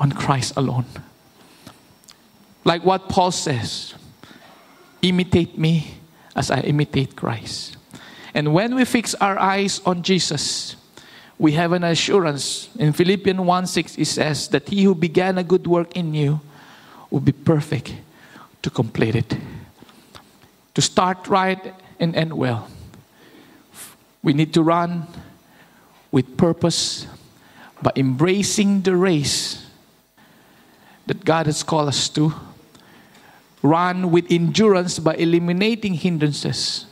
on 0.00 0.12
Christ 0.12 0.54
alone. 0.56 0.86
Like 2.64 2.84
what 2.84 3.08
Paul 3.08 3.30
says 3.30 3.94
imitate 5.02 5.58
me 5.58 5.98
as 6.34 6.50
I 6.50 6.60
imitate 6.60 7.14
Christ. 7.14 7.76
And 8.32 8.52
when 8.52 8.74
we 8.74 8.84
fix 8.84 9.14
our 9.16 9.38
eyes 9.38 9.80
on 9.86 10.02
Jesus, 10.02 10.76
we 11.38 11.52
have 11.52 11.72
an 11.72 11.84
assurance. 11.84 12.68
In 12.78 12.92
Philippians 12.92 13.40
1 13.40 13.66
6, 13.66 13.98
it 13.98 14.04
says 14.06 14.48
that 14.48 14.68
he 14.68 14.84
who 14.84 14.94
began 14.94 15.38
a 15.38 15.44
good 15.44 15.66
work 15.66 15.96
in 15.96 16.14
you 16.14 16.40
will 17.10 17.20
be 17.20 17.32
perfect 17.32 17.94
to 18.62 18.70
complete 18.70 19.16
it. 19.16 19.36
To 20.74 20.82
start 20.82 21.28
right 21.28 21.74
and 22.00 22.14
end 22.16 22.32
well. 22.32 22.68
We 24.22 24.32
need 24.32 24.54
to 24.54 24.62
run 24.62 25.06
with 26.10 26.36
purpose 26.36 27.06
by 27.82 27.92
embracing 27.96 28.82
the 28.82 28.96
race 28.96 29.66
that 31.06 31.24
God 31.24 31.46
has 31.46 31.62
called 31.62 31.88
us 31.88 32.08
to, 32.10 32.32
run 33.62 34.10
with 34.10 34.30
endurance 34.30 34.98
by 34.98 35.14
eliminating 35.14 35.94
hindrances, 35.94 36.86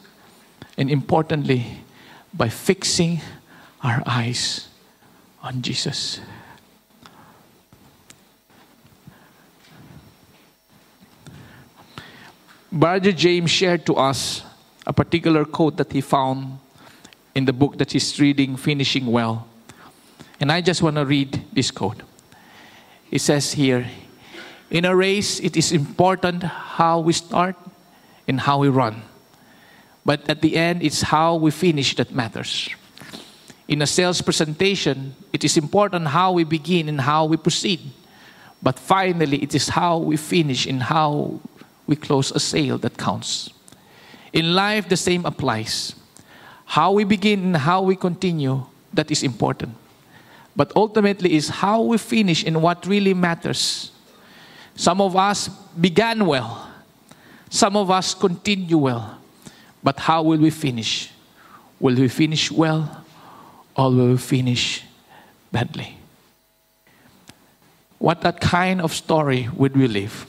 and 0.77 0.91
importantly, 0.91 1.79
by 2.35 2.49
fixing 2.49 3.21
our 3.83 4.03
eyes 4.07 4.69
on 5.43 5.61
Jesus. 5.61 6.21
Brother 12.71 13.13
James 13.13 13.51
shared 13.51 13.85
to 13.87 13.95
us 13.97 14.43
a 14.87 14.93
particular 14.93 15.45
quote 15.45 15.77
that 15.77 15.93
he 15.93 16.01
found 16.01 16.59
in 17.35 17.45
the 17.45 17.53
book 17.53 17.77
that 17.79 17.93
he's 17.93 18.19
reading, 18.19 18.57
Finishing 18.57 19.07
Well. 19.07 19.47
And 20.41 20.51
I 20.51 20.61
just 20.61 20.83
want 20.83 20.97
to 20.97 21.05
read 21.05 21.45
this 21.53 21.71
quote. 21.71 22.03
It 23.11 23.21
says 23.21 23.53
here 23.53 23.87
In 24.71 24.87
a 24.87 24.97
race, 24.97 25.39
it 25.41 25.57
is 25.57 25.71
important 25.71 26.43
how 26.43 27.01
we 27.01 27.13
start 27.13 27.57
and 28.27 28.41
how 28.41 28.59
we 28.59 28.69
run. 28.69 29.03
But 30.05 30.29
at 30.29 30.41
the 30.41 30.57
end, 30.57 30.83
it's 30.83 31.03
how 31.03 31.37
we 31.37 31.51
finish 31.51 31.95
that 31.97 32.11
matters. 32.11 32.71
In 33.73 33.81
a 33.81 33.87
sales 33.87 34.21
presentation, 34.21 35.17
it 35.33 35.45
is 35.45 35.57
important 35.57 36.07
how 36.09 36.33
we 36.33 36.45
begin 36.45 36.91
and 36.91 37.01
how 37.01 37.25
we 37.25 37.39
proceed. 37.39 37.81
But 38.63 38.79
finally, 38.79 39.43
it 39.43 39.55
is 39.55 39.71
how 39.71 39.97
we 39.97 40.19
finish 40.19 40.67
and 40.67 40.83
how 40.83 41.41
we 41.87 41.97
close 41.97 42.31
a 42.33 42.39
sale 42.39 42.77
that 42.85 42.99
counts. 42.99 43.49
In 44.31 44.55
life, 44.55 44.91
the 44.91 44.97
same 44.99 45.25
applies. 45.25 45.95
How 46.67 46.93
we 46.93 47.05
begin 47.05 47.41
and 47.45 47.57
how 47.57 47.81
we 47.81 47.97
continue, 47.97 48.63
that 48.93 49.11
is 49.11 49.23
important. 49.23 49.75
But 50.55 50.71
ultimately, 50.77 51.33
is 51.33 51.49
how 51.49 51.81
we 51.81 51.97
finish 51.97 52.45
and 52.45 52.61
what 52.61 52.85
really 52.85 53.15
matters. 53.15 53.91
Some 54.75 55.01
of 55.01 55.17
us 55.17 55.49
began 55.81 56.27
well, 56.27 56.69
some 57.49 57.79
of 57.79 57.91
us 57.91 58.13
continue 58.13 58.77
well. 58.77 59.17
But 59.83 59.99
how 59.99 60.25
will 60.25 60.41
we 60.41 60.51
finish? 60.51 61.11
Will 61.81 61.97
we 61.97 62.09
finish 62.09 62.51
well 62.51 63.02
or 63.77 63.91
will 63.91 64.17
finish 64.17 64.85
badly? 65.51 65.97
What 67.99 68.21
that 68.23 68.41
kind 68.41 68.81
of 68.81 68.93
story 68.93 69.49
would 69.55 69.77
we 69.77 69.87
live? 69.87 70.27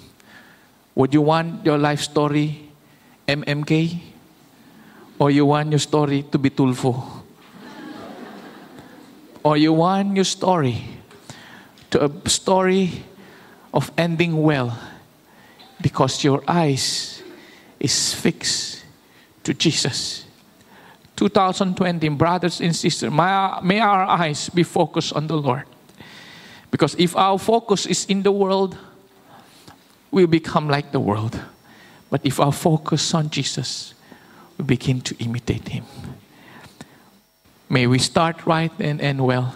Would 0.95 1.13
you 1.13 1.21
want 1.21 1.65
your 1.65 1.77
life 1.77 2.01
story 2.01 2.69
MMK? 3.27 3.99
Or 5.17 5.31
you 5.31 5.45
want 5.45 5.71
your 5.71 5.79
story 5.79 6.23
to 6.31 6.37
be 6.37 6.49
Tulfo? 6.49 7.03
or 9.43 9.57
you 9.57 9.73
want 9.73 10.15
your 10.15 10.25
story 10.25 10.83
to 11.91 12.05
a 12.05 12.29
story 12.29 13.03
of 13.73 13.91
ending 13.97 14.41
well 14.41 14.77
because 15.81 16.23
your 16.23 16.43
eyes 16.47 17.21
is 17.79 18.13
fixed 18.13 18.83
to 19.43 19.53
Jesus. 19.53 20.25
2020, 21.24 22.09
brothers 22.09 22.59
and 22.59 22.76
sisters, 22.76 23.09
may, 23.09 23.59
may 23.63 23.80
our 23.80 24.03
eyes 24.03 24.49
be 24.49 24.63
focused 24.63 25.13
on 25.13 25.28
the 25.28 25.38
Lord. 25.38 25.63
Because 26.69 26.95
if 26.99 27.15
our 27.15 27.39
focus 27.39 27.86
is 27.86 28.03
in 28.07 28.24
the 28.24 28.32
world, 28.32 28.78
we 30.11 30.26
become 30.26 30.67
like 30.67 30.91
the 30.91 30.99
world. 30.99 31.39
But 32.09 32.26
if 32.26 32.41
our 32.41 32.51
focus 32.51 33.13
on 33.13 33.30
Jesus, 33.30 33.93
we 34.57 34.65
begin 34.65 34.99
to 34.99 35.15
imitate 35.24 35.69
Him. 35.69 35.86
May 37.69 37.88
we 37.88 37.99
start 37.99 38.45
right 38.45 38.71
and 38.78 38.99
end 38.99 39.26
well 39.26 39.55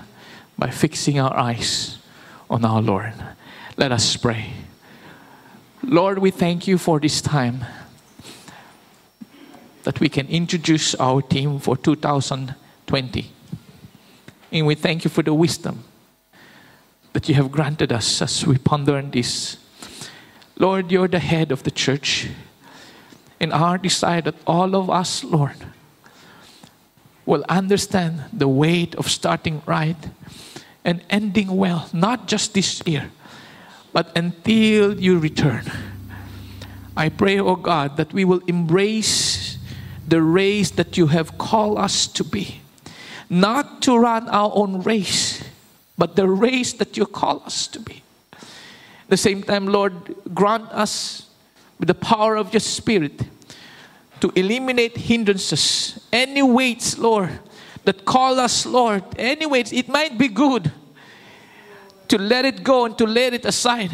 by 0.58 0.70
fixing 0.70 1.20
our 1.20 1.36
eyes 1.36 1.98
on 2.50 2.64
our 2.64 2.82
Lord. 2.82 3.14
Let 3.76 3.92
us 3.92 4.16
pray. 4.16 4.54
Lord, 5.84 6.20
we 6.20 6.32
thank 6.32 6.66
you 6.66 6.78
for 6.78 6.98
this 7.02 7.20
time 7.20 7.66
that 9.88 10.02
we 10.02 10.10
can 10.10 10.28
introduce 10.28 10.96
our 10.96 11.22
team 11.22 11.60
for 11.60 11.78
2020. 11.78 13.32
And 14.52 14.68
we 14.68 14.76
thank 14.76 15.06
you 15.06 15.10
for 15.10 15.24
the 15.24 15.34
wisdom 15.34 15.86
that 17.14 17.30
you 17.30 17.36
have 17.36 17.54
granted 17.54 17.94
us 17.94 18.22
as 18.22 18.46
we 18.46 18.58
ponder 18.58 18.98
on 18.98 19.12
this. 19.12 19.56
Lord, 20.58 20.92
you're 20.92 21.08
the 21.08 21.20
head 21.20 21.54
of 21.54 21.64
the 21.64 21.72
church. 21.72 22.28
And 23.40 23.54
our 23.54 23.78
desire 23.78 24.20
that 24.24 24.36
all 24.46 24.76
of 24.76 24.90
us, 24.90 25.24
Lord, 25.24 25.56
will 27.26 27.46
understand 27.48 28.26
the 28.34 28.50
weight 28.50 28.94
of 28.96 29.10
starting 29.10 29.62
right 29.66 30.10
and 30.84 31.02
ending 31.10 31.56
well, 31.56 31.88
not 31.94 32.28
just 32.28 32.54
this 32.54 32.82
year, 32.86 33.10
but 33.94 34.12
until 34.18 35.00
you 35.00 35.18
return. 35.18 35.64
I 36.98 37.08
pray, 37.08 37.40
oh 37.40 37.56
God, 37.56 37.96
that 37.96 38.12
we 38.12 38.26
will 38.26 38.42
embrace 38.48 39.27
the 40.08 40.22
race 40.22 40.72
that 40.72 40.98
you 40.98 41.08
have 41.08 41.38
called 41.38 41.78
us 41.78 42.08
to 42.08 42.24
be. 42.24 42.62
Not 43.30 43.82
to 43.84 43.98
run 43.98 44.30
our 44.30 44.52
own 44.56 44.82
race, 44.82 45.44
but 45.98 46.16
the 46.16 46.28
race 46.28 46.74
that 46.74 46.96
you 46.96 47.06
call 47.06 47.44
us 47.46 47.68
to 47.68 47.80
be. 47.80 48.02
At 48.32 49.10
the 49.10 49.18
same 49.18 49.44
time, 49.44 49.68
Lord, 49.68 50.16
grant 50.34 50.72
us 50.72 51.30
with 51.78 51.88
the 51.88 51.94
power 51.94 52.38
of 52.38 52.54
your 52.54 52.62
Spirit 52.62 53.22
to 54.22 54.32
eliminate 54.36 54.98
hindrances, 54.98 56.00
any 56.12 56.42
weights, 56.42 56.98
Lord, 56.98 57.40
that 57.84 58.06
call 58.06 58.40
us, 58.40 58.66
Lord, 58.66 59.04
any 59.18 59.46
weights, 59.46 59.72
it 59.72 59.88
might 59.88 60.18
be 60.18 60.28
good 60.28 60.72
to 62.08 62.18
let 62.18 62.46
it 62.46 62.64
go 62.64 62.86
and 62.86 62.98
to 62.98 63.06
let 63.06 63.34
it 63.34 63.46
aside. 63.46 63.92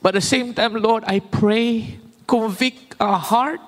But 0.00 0.14
at 0.14 0.20
the 0.20 0.26
same 0.26 0.54
time, 0.54 0.74
Lord, 0.74 1.04
I 1.06 1.20
pray, 1.20 1.98
convict 2.26 2.94
our 3.00 3.18
heart 3.18 3.60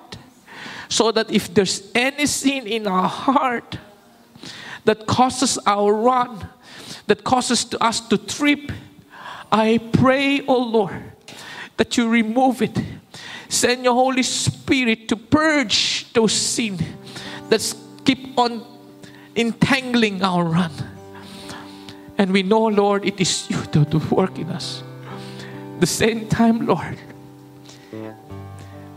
so 0.89 1.11
that 1.11 1.31
if 1.31 1.53
there's 1.53 1.91
any 1.93 2.25
sin 2.25 2.67
in 2.67 2.87
our 2.87 3.07
heart 3.07 3.77
that 4.85 5.05
causes 5.05 5.59
our 5.65 5.93
run, 5.93 6.47
that 7.07 7.23
causes 7.23 7.67
us 7.81 7.99
to 8.01 8.17
trip, 8.17 8.71
I 9.51 9.79
pray, 9.93 10.41
oh 10.47 10.61
Lord, 10.61 11.03
that 11.77 11.97
you 11.97 12.09
remove 12.09 12.61
it. 12.61 12.77
Send 13.49 13.83
your 13.83 13.93
Holy 13.93 14.23
Spirit 14.23 15.07
to 15.09 15.15
purge 15.15 16.11
those 16.13 16.33
sins 16.33 16.81
that 17.49 17.75
keep 18.03 18.37
on 18.37 18.63
entangling 19.35 20.21
our 20.23 20.43
run. 20.43 20.71
And 22.17 22.33
we 22.33 22.43
know, 22.43 22.65
Lord, 22.65 23.05
it 23.05 23.21
is 23.21 23.49
you 23.49 23.61
that 23.61 23.89
do 23.89 23.99
work 24.09 24.37
in 24.39 24.49
us. 24.49 24.83
The 25.79 25.85
same 25.85 26.27
time, 26.27 26.65
Lord, 26.65 26.97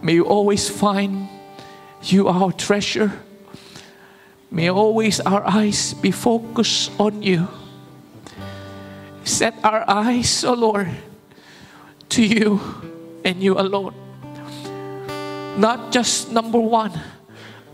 may 0.02 0.14
you 0.14 0.24
always 0.24 0.68
find 0.68 1.28
you 2.02 2.28
are 2.28 2.44
our 2.44 2.52
treasure. 2.52 3.12
May 4.50 4.68
always 4.70 5.20
our 5.20 5.46
eyes 5.46 5.94
be 5.94 6.10
focused 6.10 6.90
on 6.98 7.22
you. 7.22 7.46
Set 9.24 9.54
our 9.62 9.84
eyes, 9.86 10.44
O 10.44 10.50
oh 10.50 10.54
Lord, 10.54 10.90
to 12.10 12.22
you 12.22 12.60
and 13.24 13.42
you 13.42 13.58
alone. 13.58 13.94
Not 15.56 15.92
just 15.92 16.32
number 16.32 16.58
one, 16.58 16.92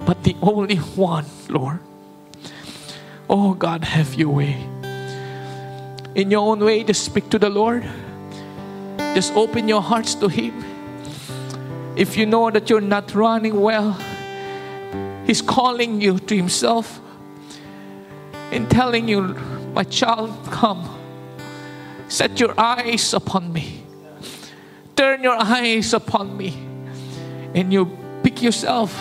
but 0.04 0.22
the 0.24 0.36
only 0.42 0.76
one, 0.76 1.24
Lord. 1.48 1.80
Oh 3.30 3.54
God, 3.54 3.84
have 3.84 4.14
your 4.14 4.30
way. 4.30 4.56
In 6.14 6.30
your 6.30 6.40
own 6.40 6.60
way, 6.60 6.84
just 6.84 7.04
speak 7.04 7.30
to 7.30 7.38
the 7.38 7.50
Lord. 7.50 7.84
Just 9.14 9.34
open 9.34 9.68
your 9.68 9.82
hearts 9.82 10.14
to 10.16 10.28
Him. 10.28 10.64
If 11.96 12.16
you 12.16 12.26
know 12.26 12.50
that 12.50 12.68
you're 12.68 12.80
not 12.84 13.14
running 13.14 13.60
well, 13.60 13.96
He's 15.26 15.42
calling 15.42 16.00
you 16.00 16.18
to 16.18 16.36
Himself 16.36 17.00
and 18.52 18.70
telling 18.70 19.08
you, 19.08 19.34
My 19.74 19.84
child, 19.84 20.32
come. 20.50 20.88
Set 22.08 22.38
your 22.38 22.58
eyes 22.58 23.12
upon 23.12 23.52
me. 23.52 23.82
Turn 24.94 25.22
your 25.22 25.36
eyes 25.36 25.92
upon 25.92 26.36
me. 26.36 26.54
And 27.54 27.72
you 27.72 27.90
pick 28.22 28.40
yourself 28.40 28.96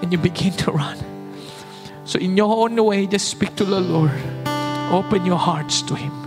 and 0.00 0.12
you 0.12 0.18
begin 0.18 0.52
to 0.52 0.70
run. 0.70 0.98
So, 2.04 2.18
in 2.18 2.36
your 2.36 2.56
own 2.56 2.82
way, 2.82 3.06
just 3.06 3.28
speak 3.28 3.56
to 3.56 3.64
the 3.64 3.80
Lord. 3.80 4.12
Open 4.90 5.26
your 5.26 5.38
hearts 5.38 5.82
to 5.82 5.94
Him. 5.94 6.19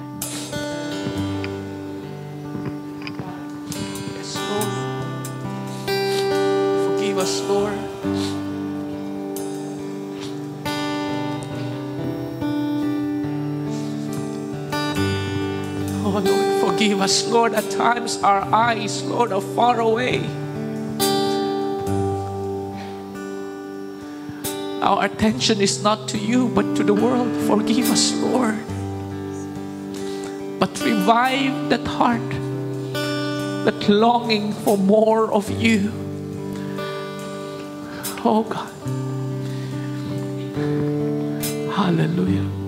Us, 17.04 17.28
Lord. 17.28 17.54
At 17.54 17.70
times 17.70 18.24
our 18.24 18.41
eyes, 18.54 19.04
Lord, 19.04 19.34
are 19.34 19.41
far 19.41 19.80
away. 19.80 20.24
Our 24.82 25.06
attention 25.06 25.62
is 25.62 25.84
not 25.84 26.08
to 26.10 26.18
you, 26.18 26.47
but 26.47 26.76
to 26.76 26.84
the 26.84 26.93
world. 26.93 27.28
Forgive 27.47 27.91
us, 27.91 28.14
Lord. 28.16 28.58
But 30.60 30.80
revive 30.80 31.70
that 31.70 31.86
heart, 31.86 32.30
that 33.68 33.89
longing 33.89 34.54
for 34.64 34.78
more 34.78 35.32
of 35.32 35.49
you. 35.51 35.91
Oh 38.24 38.43
God. 38.47 38.72
Hallelujah. 41.76 42.62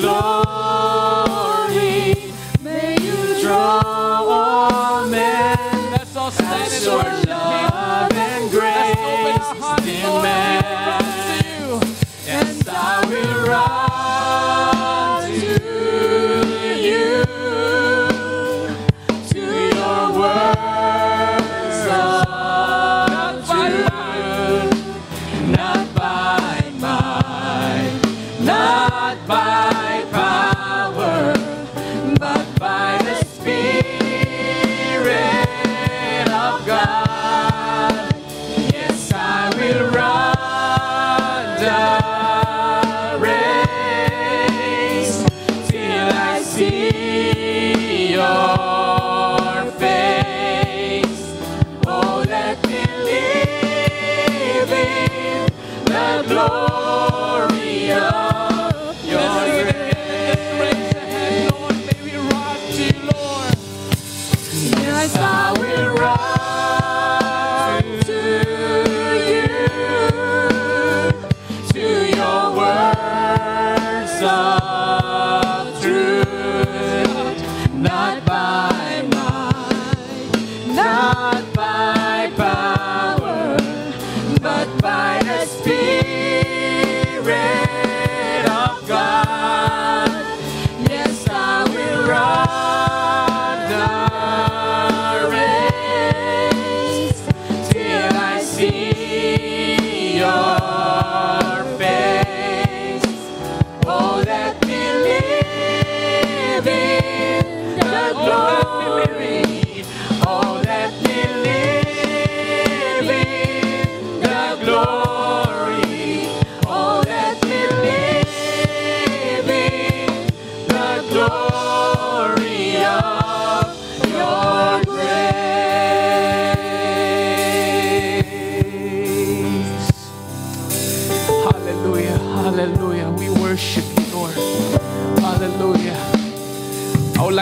Glory, 0.00 0.35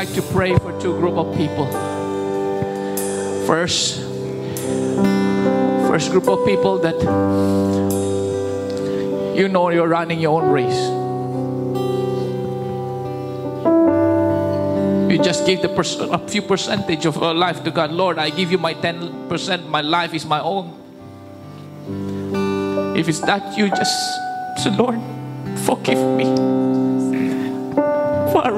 like 0.05 0.15
to 0.15 0.23
pray 0.33 0.55
for 0.59 0.79
two 0.81 0.93
group 1.01 1.17
of 1.17 1.35
people. 1.35 1.65
First, 3.47 4.03
first 5.89 6.11
group 6.11 6.29
of 6.29 6.45
people 6.45 6.79
that 6.79 7.01
you 9.35 9.49
know 9.49 9.71
you're 9.71 9.89
running 9.89 10.21
your 10.21 10.43
own 10.43 10.51
race. 10.51 10.77
You 15.11 15.23
just 15.25 15.47
give 15.47 15.63
the 15.63 15.71
pers- 15.71 15.97
a 15.97 16.19
few 16.29 16.43
percentage 16.43 17.07
of 17.07 17.17
your 17.17 17.33
life 17.33 17.65
to 17.65 17.71
God. 17.71 17.91
Lord, 17.91 18.19
I 18.19 18.29
give 18.29 18.53
you 18.53 18.59
my 18.59 18.75
10%. 18.75 19.69
My 19.69 19.81
life 19.81 20.13
is 20.13 20.27
my 20.27 20.41
own. 20.41 20.69
If 22.95 23.09
it's 23.09 23.21
that, 23.21 23.57
you 23.57 23.71
just 23.71 23.97
say, 24.59 24.71
Lord, 24.77 25.01
forgive 25.65 25.99
me 26.19 26.84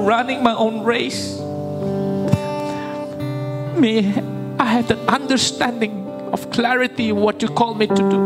running 0.06 0.40
my 0.40 0.54
own 0.54 0.84
race. 0.84 1.36
May 3.76 3.98
I 4.58 4.64
have 4.64 4.86
that 4.86 4.98
understanding 5.08 6.06
of 6.32 6.48
clarity 6.52 7.10
what 7.10 7.42
you 7.42 7.48
call 7.48 7.74
me 7.74 7.88
to 7.88 7.94
do 7.94 8.20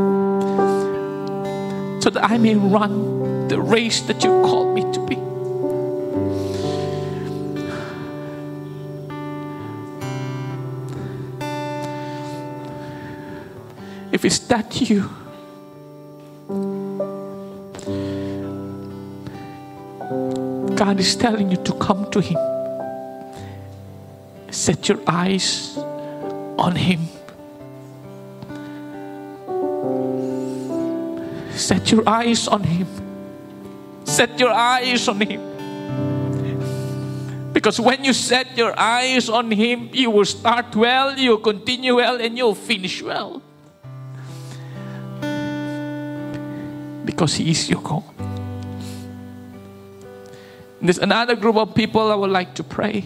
so 2.02 2.10
that 2.10 2.22
I 2.22 2.36
may 2.36 2.54
run 2.54 3.48
the 3.48 3.58
race 3.58 4.02
that 4.02 4.22
you 4.22 4.30
called 4.42 4.74
me 4.74 4.82
to 4.92 5.00
be. 5.06 5.16
If 14.12 14.24
it's 14.26 14.38
that 14.40 14.80
you, 14.82 15.08
God 20.90 20.98
is 20.98 21.14
telling 21.14 21.52
you 21.52 21.56
to 21.62 21.72
come 21.74 22.10
to 22.10 22.18
Him. 22.18 22.34
Set 24.50 24.88
your 24.88 24.98
eyes 25.06 25.78
on 26.58 26.74
Him. 26.74 27.06
Set 31.54 31.92
your 31.92 32.02
eyes 32.08 32.48
on 32.48 32.64
Him. 32.64 32.88
Set 34.02 34.34
your 34.40 34.50
eyes 34.50 35.06
on 35.06 35.20
Him. 35.20 35.40
Because 37.52 37.78
when 37.78 38.02
you 38.02 38.12
set 38.12 38.58
your 38.58 38.76
eyes 38.76 39.28
on 39.28 39.48
Him, 39.52 39.90
you 39.92 40.10
will 40.10 40.24
start 40.24 40.74
well, 40.74 41.16
you'll 41.16 41.38
continue 41.38 41.94
well, 42.02 42.20
and 42.20 42.36
you'll 42.36 42.56
finish 42.58 43.00
well. 43.00 43.40
Because 47.04 47.34
He 47.34 47.52
is 47.52 47.70
your 47.70 47.80
God. 47.80 48.09
There's 50.80 50.98
another 50.98 51.36
group 51.36 51.56
of 51.56 51.74
people 51.74 52.10
I 52.10 52.14
would 52.14 52.30
like 52.30 52.54
to 52.56 52.64
pray. 52.64 53.04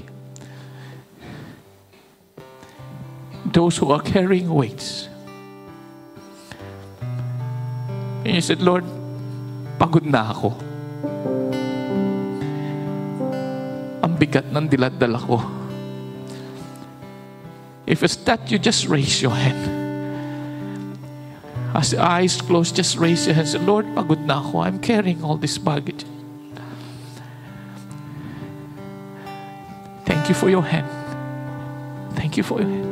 Those 3.51 3.77
who 3.77 3.91
are 3.91 4.01
carrying 4.01 4.53
weights. 4.53 5.09
And 8.25 8.35
you 8.35 8.41
said, 8.41 8.63
Lord, 8.63 8.85
pagod 9.79 10.07
na 10.07 10.31
ako. 10.31 10.55
Ang 14.07 14.13
bigat 14.23 14.55
ng 14.55 14.71
diladala 14.71 15.19
ko. 15.19 15.43
If 17.87 18.03
it's 18.03 18.17
that, 18.25 18.51
you 18.51 18.59
just 18.59 18.87
raise 18.87 19.21
your 19.21 19.35
hand. 19.35 19.83
As 21.75 21.93
eyes 21.93 22.41
closed, 22.41 22.79
just 22.79 22.97
raise 22.97 23.27
your 23.27 23.35
hand. 23.35 23.51
Say, 23.51 23.59
Lord, 23.59 23.85
pagod 23.99 24.23
na 24.25 24.39
ako. 24.39 24.63
I'm 24.63 24.79
carrying 24.79 25.27
all 25.27 25.37
this 25.37 25.59
baggage. 25.59 26.07
Thank 30.25 30.37
you 30.37 30.41
for 30.41 30.49
your 30.49 30.65
hand. 30.65 30.89
Thank 32.17 32.39
you 32.39 32.43
for 32.43 32.59
your 32.59 32.71
hand. 32.71 32.89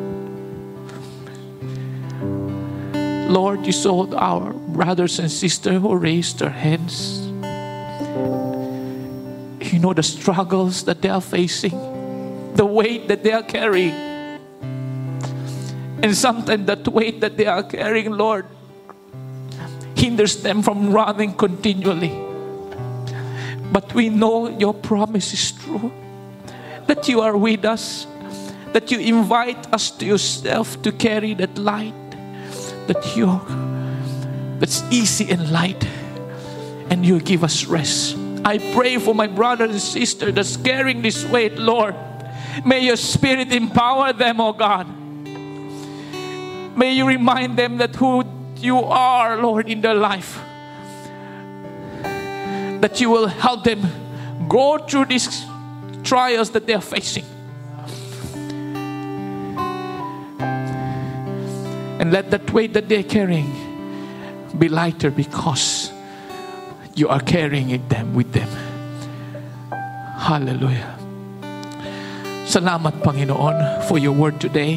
Lord, 3.33 3.64
you 3.64 3.72
saw 3.72 4.05
our 4.14 4.53
brothers 4.53 5.18
and 5.18 5.33
sisters 5.33 5.80
who 5.80 5.97
raised 5.97 6.41
their 6.41 6.51
hands. 6.51 7.24
You 9.72 9.78
know 9.78 9.95
the 9.95 10.03
struggles 10.03 10.85
that 10.85 11.01
they 11.01 11.09
are 11.09 11.22
facing, 11.22 11.72
the 12.53 12.66
weight 12.66 13.09
that 13.09 13.24
they 13.24 13.33
are 13.33 13.43
carrying. 13.43 13.95
And 16.05 16.14
sometimes 16.14 16.66
that 16.66 16.87
weight 16.87 17.22
that 17.22 17.39
they 17.39 17.47
are 17.47 17.62
carrying, 17.62 18.12
Lord, 18.12 18.45
hinders 19.97 20.37
them 20.43 20.61
from 20.61 20.93
running 20.93 21.33
continually. 21.33 22.12
But 23.72 23.95
we 23.95 24.11
know 24.11 24.51
your 24.51 24.74
promise 24.74 25.33
is 25.33 25.53
true 25.53 25.91
that 26.87 27.09
you 27.09 27.20
are 27.20 27.37
with 27.37 27.64
us, 27.64 28.07
that 28.72 28.91
you 28.91 28.99
invite 28.99 29.72
us 29.72 29.91
to 29.91 30.07
yourself 30.07 30.80
to 30.83 30.93
carry 30.93 31.35
that 31.35 31.57
light, 31.59 31.95
that 32.87 33.16
yoke 33.16 33.49
that's 34.59 34.83
easy 34.91 35.30
and 35.30 35.51
light, 35.51 35.85
and 36.91 37.05
you 37.05 37.20
give 37.20 37.45
us 37.45 37.66
rest. 37.66 38.16
I 38.45 38.59
pray 38.74 38.99
for 38.99 39.14
my 39.14 39.26
brother 39.26 39.64
and 39.64 39.80
sister 39.80 40.33
that's 40.33 40.57
carrying 40.57 41.03
this 41.03 41.24
weight, 41.24 41.59
Lord. 41.59 41.95
May 42.64 42.80
your 42.80 42.97
spirit 42.97 43.53
empower 43.53 44.12
them, 44.12 44.41
oh 44.41 44.53
God. 44.53 44.87
May 46.76 46.95
you 46.95 47.07
remind 47.07 47.59
them 47.59 47.78
that 47.78 47.95
who 47.97 48.24
you 48.57 48.78
are, 48.78 49.37
Lord, 49.37 49.68
in 49.68 49.80
their 49.80 49.95
life. 49.95 50.39
That 52.80 53.01
you 53.01 53.11
will 53.11 53.26
help 53.26 53.64
them 53.64 53.87
go 54.49 54.78
through 54.78 55.07
these 55.07 55.45
trials 56.13 56.51
that 56.51 56.67
they 56.67 56.75
are 56.75 56.83
facing. 56.83 57.25
And 62.01 62.13
let 62.13 62.31
that 62.33 62.53
weight 62.53 62.75
that 62.75 62.87
they're 62.87 63.03
carrying 63.03 63.49
be 64.59 64.69
lighter 64.69 65.11
because 65.11 65.91
you 66.95 67.09
are 67.09 67.21
carrying 67.21 67.71
it 67.71 67.89
them 67.89 68.13
with 68.13 68.31
them. 68.35 68.49
Hallelujah. 70.19 70.99
Salamat 72.45 73.01
Panginoon 73.01 73.89
for 73.89 73.97
your 73.97 74.13
word 74.13 74.39
today. 74.39 74.77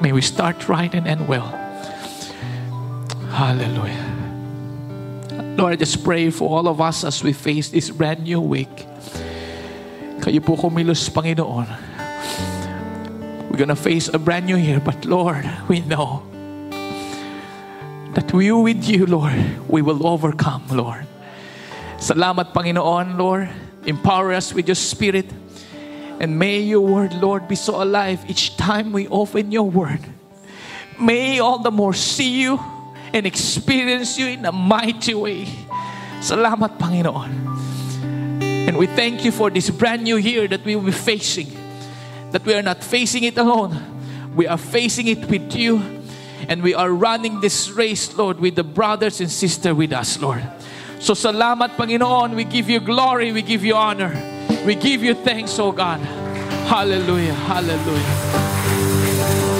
May 0.00 0.12
we 0.12 0.22
start 0.22 0.66
right 0.66 0.94
and 0.94 1.06
end 1.06 1.28
well. 1.28 1.52
Hallelujah. 3.36 4.21
Lord, 5.56 5.72
I 5.72 5.76
just 5.76 6.02
pray 6.02 6.30
for 6.30 6.48
all 6.48 6.66
of 6.66 6.80
us 6.80 7.04
as 7.04 7.22
we 7.22 7.32
face 7.32 7.68
this 7.68 7.90
brand 7.90 8.24
new 8.24 8.40
week. 8.40 8.72
Kayo 10.24 10.40
po 10.40 10.56
kumilos, 10.56 11.12
Panginoon. 11.12 11.68
We're 13.50 13.58
gonna 13.58 13.76
face 13.76 14.08
a 14.08 14.18
brand 14.18 14.46
new 14.46 14.56
year, 14.56 14.80
but 14.80 15.04
Lord, 15.04 15.44
we 15.68 15.80
know 15.84 16.24
that 18.16 18.32
we 18.32 18.48
with 18.52 18.88
you, 18.88 19.04
Lord, 19.04 19.36
we 19.68 19.82
will 19.82 20.06
overcome, 20.06 20.64
Lord. 20.72 21.04
Salamat, 22.00 22.56
Panginoon, 22.56 23.18
Lord. 23.18 23.48
Empower 23.84 24.32
us 24.32 24.54
with 24.54 24.68
your 24.68 24.80
Spirit. 24.80 25.28
And 26.18 26.38
may 26.38 26.60
your 26.60 26.80
word, 26.80 27.12
Lord, 27.20 27.46
be 27.46 27.56
so 27.56 27.82
alive 27.82 28.24
each 28.26 28.56
time 28.56 28.92
we 28.92 29.06
open 29.08 29.52
your 29.52 29.68
word. 29.68 30.00
May 30.98 31.40
all 31.40 31.58
the 31.58 31.70
more 31.70 31.92
see 31.92 32.40
you 32.40 32.60
and 33.12 33.26
experience 33.26 34.18
you 34.18 34.26
in 34.26 34.44
a 34.44 34.52
mighty 34.52 35.14
way. 35.14 35.46
Salamat, 36.20 36.78
Panginoon. 36.78 37.52
And 38.68 38.78
we 38.78 38.86
thank 38.86 39.24
you 39.24 39.32
for 39.32 39.50
this 39.50 39.70
brand 39.70 40.02
new 40.02 40.16
year 40.16 40.48
that 40.48 40.64
we 40.64 40.76
will 40.76 40.84
be 40.84 40.92
facing. 40.92 41.50
That 42.30 42.44
we 42.44 42.54
are 42.54 42.62
not 42.62 42.82
facing 42.82 43.24
it 43.24 43.36
alone. 43.36 44.32
We 44.34 44.46
are 44.46 44.56
facing 44.56 45.08
it 45.08 45.28
with 45.28 45.54
you. 45.54 45.82
And 46.48 46.62
we 46.62 46.74
are 46.74 46.90
running 46.90 47.40
this 47.40 47.70
race, 47.70 48.16
Lord, 48.16 48.40
with 48.40 48.56
the 48.56 48.64
brothers 48.64 49.20
and 49.20 49.30
sisters 49.30 49.74
with 49.74 49.92
us, 49.92 50.18
Lord. 50.20 50.42
So 51.00 51.14
salamat, 51.14 51.76
Panginoon. 51.76 52.34
We 52.34 52.44
give 52.44 52.70
you 52.70 52.80
glory. 52.80 53.32
We 53.32 53.42
give 53.42 53.64
you 53.64 53.74
honor. 53.74 54.14
We 54.64 54.74
give 54.74 55.02
you 55.02 55.14
thanks, 55.14 55.58
oh 55.58 55.72
God. 55.72 56.00
Hallelujah. 56.70 57.34
Hallelujah. 57.34 57.98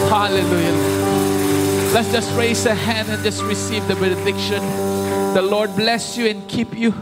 Hallelujah. 0.08 1.01
Let's 1.92 2.10
just 2.10 2.34
raise 2.38 2.64
a 2.64 2.74
hand 2.74 3.10
and 3.10 3.22
just 3.22 3.42
receive 3.42 3.86
the 3.86 3.94
benediction. 3.94 4.62
The 5.34 5.42
Lord 5.42 5.76
bless 5.76 6.16
you 6.16 6.26
and 6.26 6.48
keep 6.48 6.74
you. 6.74 6.94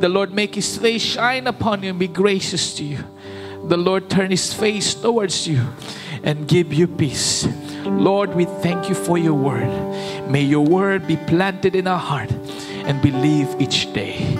The 0.00 0.08
Lord 0.08 0.32
make 0.32 0.56
his 0.56 0.76
face 0.76 1.02
shine 1.02 1.46
upon 1.46 1.84
you 1.84 1.90
and 1.90 2.00
be 2.00 2.08
gracious 2.08 2.74
to 2.78 2.84
you. 2.84 2.98
The 3.68 3.76
Lord 3.76 4.10
turn 4.10 4.32
his 4.32 4.52
face 4.52 4.92
towards 4.94 5.46
you 5.46 5.60
and 6.24 6.48
give 6.48 6.72
you 6.72 6.88
peace. 6.88 7.46
Lord, 7.84 8.34
we 8.34 8.44
thank 8.44 8.88
you 8.88 8.96
for 8.96 9.18
your 9.18 9.34
word. 9.34 9.70
May 10.28 10.42
your 10.42 10.64
word 10.64 11.06
be 11.06 11.16
planted 11.16 11.76
in 11.76 11.86
our 11.86 11.98
heart 11.98 12.32
and 12.86 13.00
believe 13.00 13.48
each 13.60 13.92
day. 13.92 14.34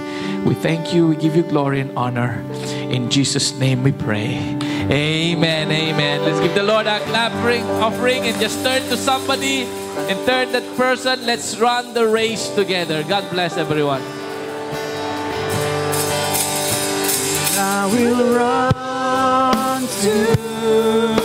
We 0.44 0.54
thank 0.54 0.94
you. 0.94 1.08
We 1.08 1.16
give 1.16 1.36
you 1.36 1.42
glory 1.42 1.80
and 1.80 1.96
honor. 1.96 2.44
In 2.90 3.10
Jesus' 3.10 3.58
name 3.58 3.82
we 3.82 3.92
pray. 3.92 4.56
Amen. 4.90 5.70
Amen. 5.70 6.22
Let's 6.22 6.40
give 6.40 6.54
the 6.54 6.62
Lord 6.62 6.86
a 6.86 7.00
clap 7.00 7.32
ring, 7.44 7.64
offering 7.82 8.24
and 8.24 8.40
just 8.40 8.62
turn 8.64 8.82
to 8.88 8.96
somebody 8.96 9.64
and 10.08 10.26
turn 10.26 10.52
that 10.52 10.64
person. 10.76 11.26
Let's 11.26 11.58
run 11.58 11.92
the 11.92 12.06
race 12.06 12.48
together. 12.50 13.02
God 13.04 13.28
bless 13.30 13.56
everyone. 13.58 14.02
I 17.60 17.86
will 17.92 18.34
run 18.34 19.82
to 19.82 21.17